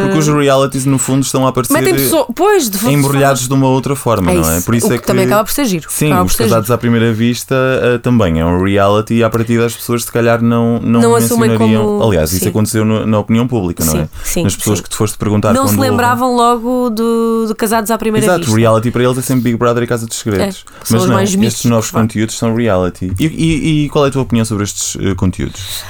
[0.02, 2.26] Porque os realities, no fundo, estão a aparecer metem pessoas.
[2.34, 4.56] Pois, de embrulhados de uma outra forma, É não é?
[4.56, 4.66] isso.
[4.66, 5.86] Por isso O é que também acaba por ser giro.
[5.90, 9.74] Sim, os casados à primeira vista ah, também é um reality e a partir das
[9.74, 11.84] pessoas se calhar não, não, Não assumem mencionariam.
[11.84, 12.48] como- Aliás, isso sim.
[12.50, 14.08] aconteceu no- na opinião pública, não Sim, é?
[14.24, 17.98] sim, Nas pessoas que tu foste perguntar não se lembravam logo do, do Casados à
[17.98, 18.56] Primeira Exato, Vista.
[18.56, 20.64] reality para eles é sempre Big Brother e Casa dos Segredos.
[20.66, 23.12] É, Mas não, estes novos conteúdos são reality.
[23.18, 25.82] E, e- e qual é a tua opinião sobre estes eh, conteúdos?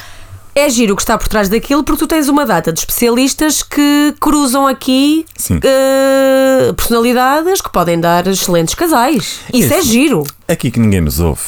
[0.55, 3.63] É giro o que está por trás daquilo porque tu tens uma data de especialistas
[3.63, 5.25] que cruzam aqui
[5.63, 9.41] eh, personalidades que podem dar excelentes casais.
[9.53, 9.89] Isso é Isso.
[9.89, 10.25] giro.
[10.49, 11.41] Aqui que ninguém nos ouve.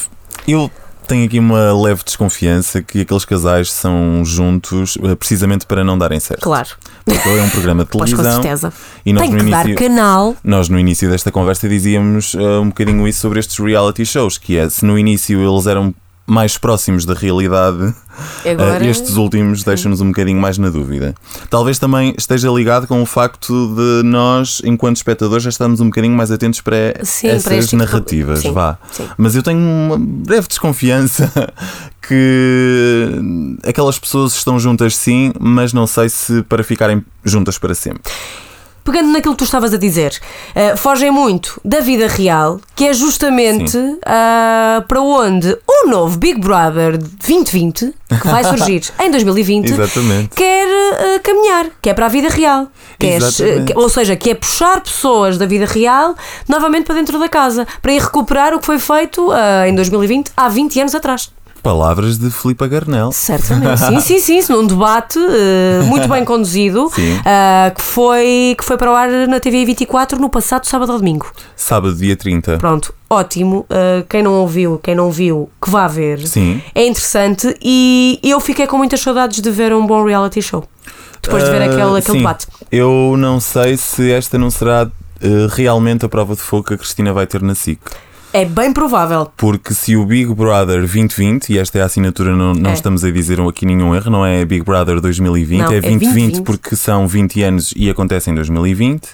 [0.47, 0.71] Eu
[1.11, 6.21] tenho aqui uma leve desconfiança que aqueles casais são juntos eh, precisamente para não darem
[6.21, 6.43] certo.
[6.43, 6.69] Claro.
[7.05, 8.43] Porque é um programa de Pois com televisão.
[8.43, 8.73] certeza.
[9.05, 10.37] E nós Tem no que dar início, canal.
[10.45, 14.57] Nós no início desta conversa dizíamos eh, um bocadinho isso sobre estes reality shows, que
[14.57, 15.93] é se no início eles eram
[16.31, 17.93] mais próximos da realidade,
[18.49, 21.15] Agora- eh, estes últimos deixam-nos um bocadinho mais na dúvida.
[21.51, 26.15] Talvez também esteja ligado com o facto de nós, enquanto espectadores, já estamos um bocadinho
[26.17, 28.79] mais atentos para Sim, para essas este tipo narrativas, sim, vá.
[28.93, 29.09] sim.
[29.19, 31.33] Mas eu tenho uma breve desconfiança
[32.07, 38.03] que aquelas pessoas estão juntas sim, mas não sei se para ficarem juntas para sempre.
[38.91, 40.21] Pegando naquilo que tu estavas a dizer,
[40.53, 46.41] eh, fogem muito da vida real, que é justamente ah, para onde o novo Big
[46.41, 50.31] Brother 2020, que vai surgir em 2020, Exatamente.
[50.35, 52.67] quer eh, caminhar, que é para a vida real.
[52.99, 56.17] Que é, eh, ou seja, que é puxar pessoas da vida real
[56.49, 60.33] novamente para dentro da casa, para ir recuperar o que foi feito ah, em 2020,
[60.37, 61.31] há 20 anos atrás.
[61.63, 63.13] Palavras de Filipe Garnel.
[63.13, 63.81] Certamente.
[64.01, 66.91] Sim, sim, sim, num debate eh, muito bem conduzido,
[67.25, 70.99] ah, que, foi, que foi para o ar na TV 24 no passado sábado ou
[70.99, 71.31] domingo.
[71.55, 72.59] Sábado, dia 30.
[72.59, 73.67] Pronto, ótimo.
[73.69, 76.27] Ah, quem não ouviu, quem não viu, que vá ver.
[76.27, 76.63] Sim.
[76.75, 80.65] É interessante e eu fiquei com muitas saudades de ver um bom reality show.
[81.23, 82.19] Depois de ver aquele, aquele sim.
[82.19, 82.47] debate.
[82.73, 84.91] Eu não sei se esta não será
[85.51, 87.79] realmente a prova de fogo que a Cristina vai ter na SIC.
[88.33, 89.29] É bem provável.
[89.37, 92.75] Porque se o Big Brother 2020, e esta é a assinatura, não, não É.
[92.75, 96.13] estamos a dizer aqui nenhum erro, não é Big Brother 2020, Não, é é 2020
[96.15, 96.45] 2020.
[96.45, 99.09] porque são 20 anos e acontece em 2020.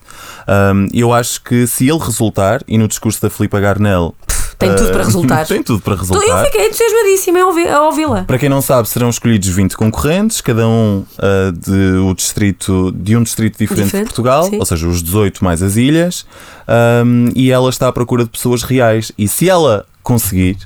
[0.47, 4.15] Um, eu acho que se ele resultar, e no discurso da Filipa Garnel.
[4.59, 5.47] Tem tudo para uh, resultar.
[5.47, 6.45] tem tudo para Eu resultar.
[6.47, 8.25] fiquei entusiasmadíssima a ouvi- a ouvi-la.
[8.25, 13.17] Para quem não sabe, serão escolhidos 20 concorrentes, cada um ah, de, o distrito, de
[13.17, 14.59] um distrito diferente, Diferente, de Portugal, sim.
[14.59, 16.27] ou seja, os 18 mais as ilhas,
[16.67, 19.13] ahm, e ela está à procura de pessoas reais.
[19.19, 20.57] E se ela conseguir,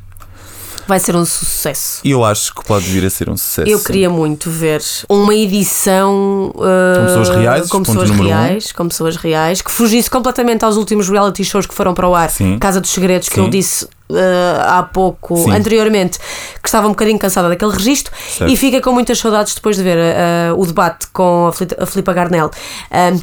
[0.90, 2.00] Vai ser um sucesso.
[2.04, 3.70] eu acho que pode vir a ser um sucesso.
[3.70, 3.84] Eu sim.
[3.84, 8.32] queria muito ver uma edição uh, Com pessoas reais, com pessoas número um.
[8.32, 12.14] reais, com pessoas reais, que fugisse completamente aos últimos reality shows que foram para o
[12.16, 12.58] ar, Sim.
[12.58, 13.42] Casa dos Segredos, que Sim.
[13.42, 13.86] eu disse
[14.66, 15.52] há pouco, Sim.
[15.52, 16.18] anteriormente,
[16.62, 18.50] que estava um bocadinho cansada daquele registro Certo.
[18.52, 21.86] e fica com muitas saudades depois de ver uh, o debate com a, Fili- a
[21.86, 22.50] Filipa Garnel,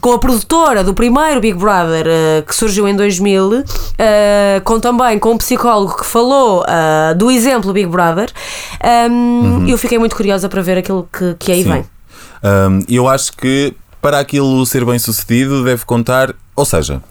[0.01, 2.05] com a produtora do primeiro Big Brother
[2.47, 3.63] que surgiu em 2000, uh,
[4.63, 6.63] com também com um psicólogo que falou
[7.17, 8.29] do exemplo Big Brother.
[9.09, 11.63] Um, Eu fiquei muito curiosa para ver aquilo que, que aí Uhum.
[11.63, 11.71] Sim.
[11.71, 11.85] vem.
[12.43, 17.01] Um, eu acho que para aquilo ser bem sucedido deve contar, ou seja,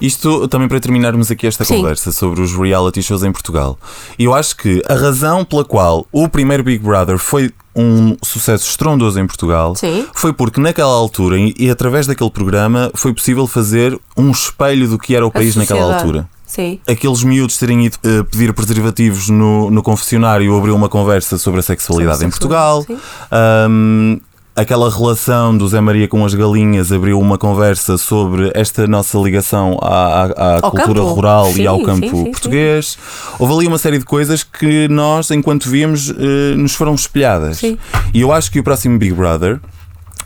[0.00, 1.76] isto também para terminarmos aqui esta Sim.
[1.76, 3.78] conversa sobre os reality shows em Portugal.
[4.18, 9.20] Eu acho que a razão pela qual o primeiro Big Brother foi um sucesso estrondoso
[9.20, 10.06] em Portugal Sim.
[10.14, 15.14] foi porque naquela altura e, através daquele programa foi possível fazer um espelho do que
[15.14, 16.80] era o país naquela altura Sim.
[16.88, 21.62] aqueles miúdos terem ido eh, pedir preservativos no, no confessionário abriu uma conversa sobre a
[21.62, 22.86] sexualidade Sobre a em Portugal.
[23.30, 24.20] Ahm,
[24.56, 29.78] aquela relação do Zé Maria com as galinhas abriu uma conversa sobre esta nossa ligação
[29.82, 31.12] à, à- à cultura campo.
[31.12, 32.30] rural Sim, e ao campo sim, sim.
[32.30, 32.98] português.
[33.38, 37.58] Houve ali uma série de coisas que nós, enquanto víamos, eh, nos foram espelhadas.
[37.58, 37.76] Sim.
[38.14, 39.60] E eu acho que o próximo Big Brother.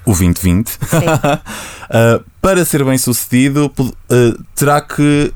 [0.07, 0.78] O 2020,
[1.90, 5.30] ah, para ser bem sucedido, ah, terá que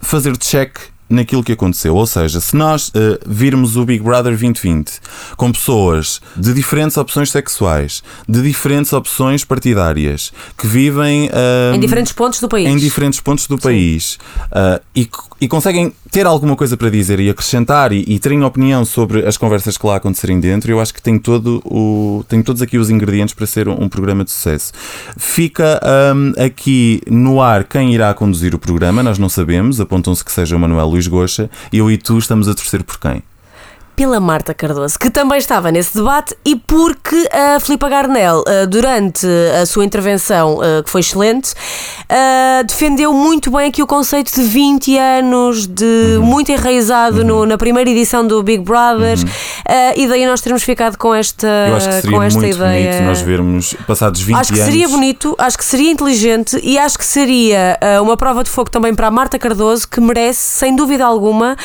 [0.00, 0.78] fazer check
[1.08, 1.94] naquilo que aconteceu.
[1.94, 5.00] Ou seja, se nós eh, virmos o Big Brother 2020
[5.36, 12.12] com pessoas de diferentes opções sexuais, de diferentes opções partidárias, que vivem eh, Em diferentes
[12.12, 12.68] pontos do país.
[12.68, 14.18] em diferentes pontos do país
[14.50, 15.08] ah, e,
[15.40, 19.36] e conseguem ter alguma coisa para dizer e acrescentar e, e terem opinião sobre as
[19.36, 22.90] conversas que lá acontecerem dentro, eu acho que tem, todo o, tem todos aqui os
[22.90, 24.72] ingredientes para ser um, um programa de sucesso.
[25.16, 30.32] Fica ahm, aqui no ar quem irá conduzir o programa, nós não sabemos, apontam-se que
[30.32, 33.22] seja o Manuel Luís Goxa, eu e tu estamos a torcer por quem?
[33.96, 39.26] Pela Marta Cardoso, que também estava nesse debate, e porque a Filipa Garnel, eh, durante
[39.60, 41.54] a sua intervenção, eh, que foi excelente,
[42.08, 47.56] eh, defendeu muito bem aqui o conceito de 20 anos, de muito enraizado no- na
[47.56, 49.24] primeira edição do Big Brothers,
[49.66, 52.54] eh, e daí nós termos ficado com esta, Eu acho que seria com esta muito
[52.54, 52.90] ideia.
[52.92, 54.72] bonito nós vermos, passados 20 Acho que anos.
[54.72, 58.94] seria bonito, acho que seria inteligente e acho que seria uma prova de fogo também
[58.94, 61.56] para a Marta Cardoso, que merece, sem dúvida alguma,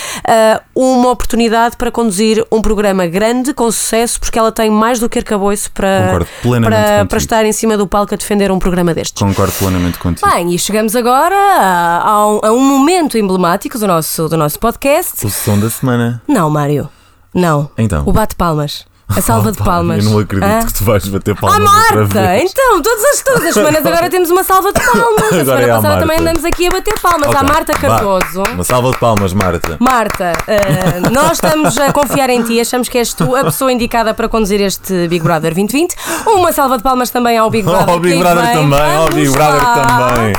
[0.74, 2.21] uma oportunidade para conduzir
[2.52, 7.18] um programa grande, com sucesso, porque ela tem mais do que arcabouço para, para, para
[7.18, 9.22] estar em cima do palco a defender um programa destes.
[9.22, 10.30] Concordo plenamente contigo.
[10.30, 14.60] Bem, e chegamos agora a, a um, a um momento emblemático do nosso, do nosso
[14.60, 15.26] podcast.
[15.26, 16.22] O som da semana.
[16.28, 16.90] Não, Mário.
[17.34, 17.70] Não.
[17.78, 18.04] Então.
[18.06, 18.86] O bate-palmas.
[19.16, 20.04] A salva de Opa, palmas.
[20.06, 20.66] Eu não acredito Hã?
[20.66, 22.06] que tu vais bater Ah, palmas outra Marta!
[22.22, 22.52] vez.
[22.52, 25.32] Então, todas as, todas as semanas agora temos uma salva de palmas.
[25.32, 27.74] A Agora semana é a passada também andamos aqui a bater palmas à Ok, Marta.
[27.74, 28.44] Cardoso.
[28.54, 29.78] Uma salva de palmas, Marta.
[29.80, 34.14] Marta, eh, nós estamos a confiar em ti, achamos que és tu a pessoa indicada
[34.14, 35.96] para conduzir este Big Brother 2020.
[36.28, 37.90] Uma salva de palmas também ao Big Brother.
[37.90, 38.54] Ao Big que Brother vem.
[38.56, 39.88] também, ao Big Brother lá.
[40.14, 40.34] também.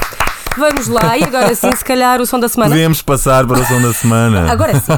[0.57, 2.71] Vamos lá, e agora sim, se calhar o som da semana.
[2.71, 4.53] Podemos passar para o som da semana.
[4.53, 4.93] Agora sim.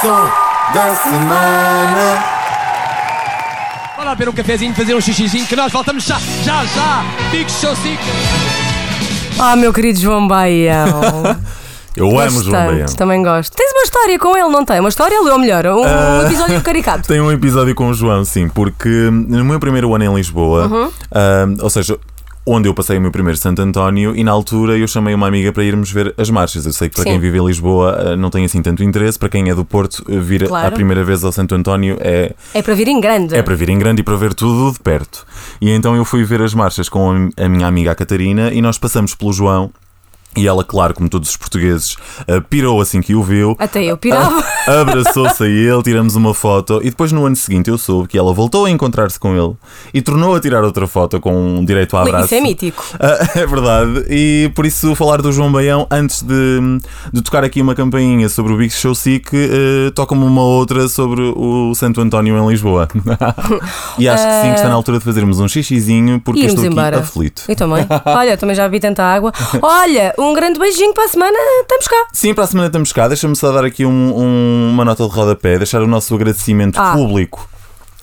[0.00, 2.24] som da semana.
[3.96, 7.04] Bora beber um cafezinho, fazer um xixizinho, que nós voltamos já, já, já.
[7.30, 8.02] Big Show 5.
[9.38, 11.36] Ah, meu querido João Baião.
[11.96, 12.86] Eu amo João Baião.
[12.96, 13.54] Também gosto.
[13.56, 14.80] Tens uma história com ele, não tem?
[14.80, 16.22] Uma história ou melhor, um Ah.
[16.26, 17.06] episódio caricato.
[17.08, 20.90] Tem um episódio com o João, sim, porque no meu primeiro ano em Lisboa, Uhum.
[21.12, 21.96] ah, ou seja,
[22.46, 25.52] onde eu passei o meu primeiro Santo António, e na altura eu chamei uma amiga
[25.52, 26.66] para irmos ver as marchas.
[26.66, 27.10] Eu sei que para Sim.
[27.10, 30.04] quem vive em Lisboa ah, não tem assim tanto interesse, para quem é do Porto,
[30.08, 30.68] ah, vir Claro.
[30.68, 33.34] a primeira vez ao Santo António é, É para vir em grande.
[33.34, 35.26] É para vir em grande e para ver tudo de perto.
[35.60, 38.60] E então eu fui ver as marchas com a a minha amiga a Catarina e
[38.60, 39.70] nós passamos pelo João.
[40.36, 43.56] E ela, claro, como todos os portugueses, eh, pirou assim que o viu.
[43.58, 44.42] Até eu pirava.
[44.66, 48.32] Abraçou-se a ele, tiramos uma foto e depois no ano seguinte eu soube que ela
[48.32, 49.54] voltou a encontrar-se com ele
[49.92, 52.26] e tornou a tirar outra foto com um direito a abraço.
[52.26, 52.84] Isso é mítico.
[52.98, 56.60] Ah, é verdade, e por isso falar do João Baião antes de,
[57.12, 61.20] de tocar aqui uma campainha sobre o Big Show Sick, eh, toca-me uma outra sobre
[61.22, 62.88] o Santo António em Lisboa.
[63.98, 66.64] e acho que sim, que está na altura de fazermos um xixizinho porque Irmos estou
[66.66, 66.98] aqui embora.
[66.98, 67.42] aflito.
[67.48, 67.86] Eu também.
[68.04, 69.32] Olha, também já bebi tanta água.
[69.62, 71.36] Olha, um grande beijinho para a semana.
[71.62, 72.06] Estamos cá.
[72.12, 73.08] Sim, para a semana estamos cá.
[73.08, 76.92] Deixa-me só dar aqui um- um- uma nota de rodapé, deixar o nosso agradecimento Ah.
[76.94, 77.48] público.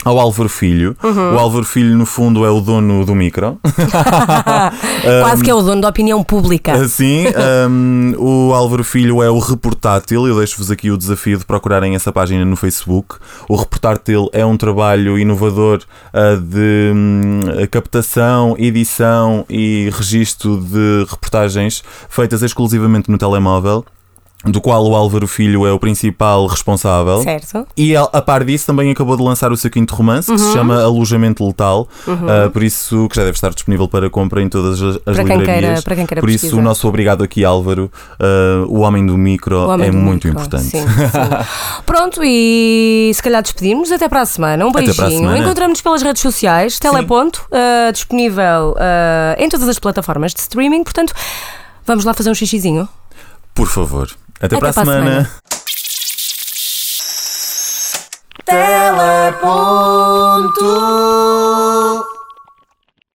[0.04, 0.96] Ao Álvaro Filho.
[1.04, 1.36] Uhum.
[1.36, 3.60] O Álvaro Filho, no fundo, é o dono do micro.
[5.22, 6.74] Quase que é o dono da opinião pública.
[6.74, 7.26] Assim,
[7.70, 10.28] um, o Álvaro Filho é o Reportátil.
[10.28, 13.16] Eu deixo-vos aqui o desafio de procurarem essa página no Facebook.
[13.48, 15.82] O Reportátil é um trabalho inovador
[16.14, 17.40] uh, de hum,
[17.70, 23.86] captação, edição e registro de reportagens feitas exclusivamente no telemóvel.
[24.44, 27.22] Do qual o Álvaro Filho é o principal responsável.
[27.22, 27.68] Certo.
[27.78, 30.54] E a, par disso também acabou de lançar o seu quinto romance, que se Uhum.
[30.54, 31.88] chama Alojamento Letal.
[32.08, 32.16] Uhum.
[32.48, 35.38] Uh, por isso, que já deve estar disponível para compra em todas as, Para quem
[35.38, 35.46] livrarias.
[35.46, 36.60] queira- para quem queira por isso, pesquisar.
[36.60, 37.92] o nosso obrigado aqui, Álvaro.
[38.20, 40.64] Uh, o homem do micro homem é do muito micro, importante.
[40.64, 40.88] sim, sim.
[41.86, 43.92] Pronto, e se calhar despedimos.
[43.92, 44.66] Até para a semana.
[44.66, 45.36] Um beijinho.
[45.38, 46.80] Encontramos-nos pelas redes sociais.
[46.80, 48.76] Teleponto, uh, disponível
[49.38, 50.84] em todas as plataformas de streaming.
[50.84, 51.14] Portanto,
[51.86, 52.90] vamos lá fazer um xixizinho.
[53.54, 54.10] Por favor.
[54.42, 55.30] Até, Até para a semana.
[55.30, 55.42] semana.
[60.42, 62.21] Teleponto.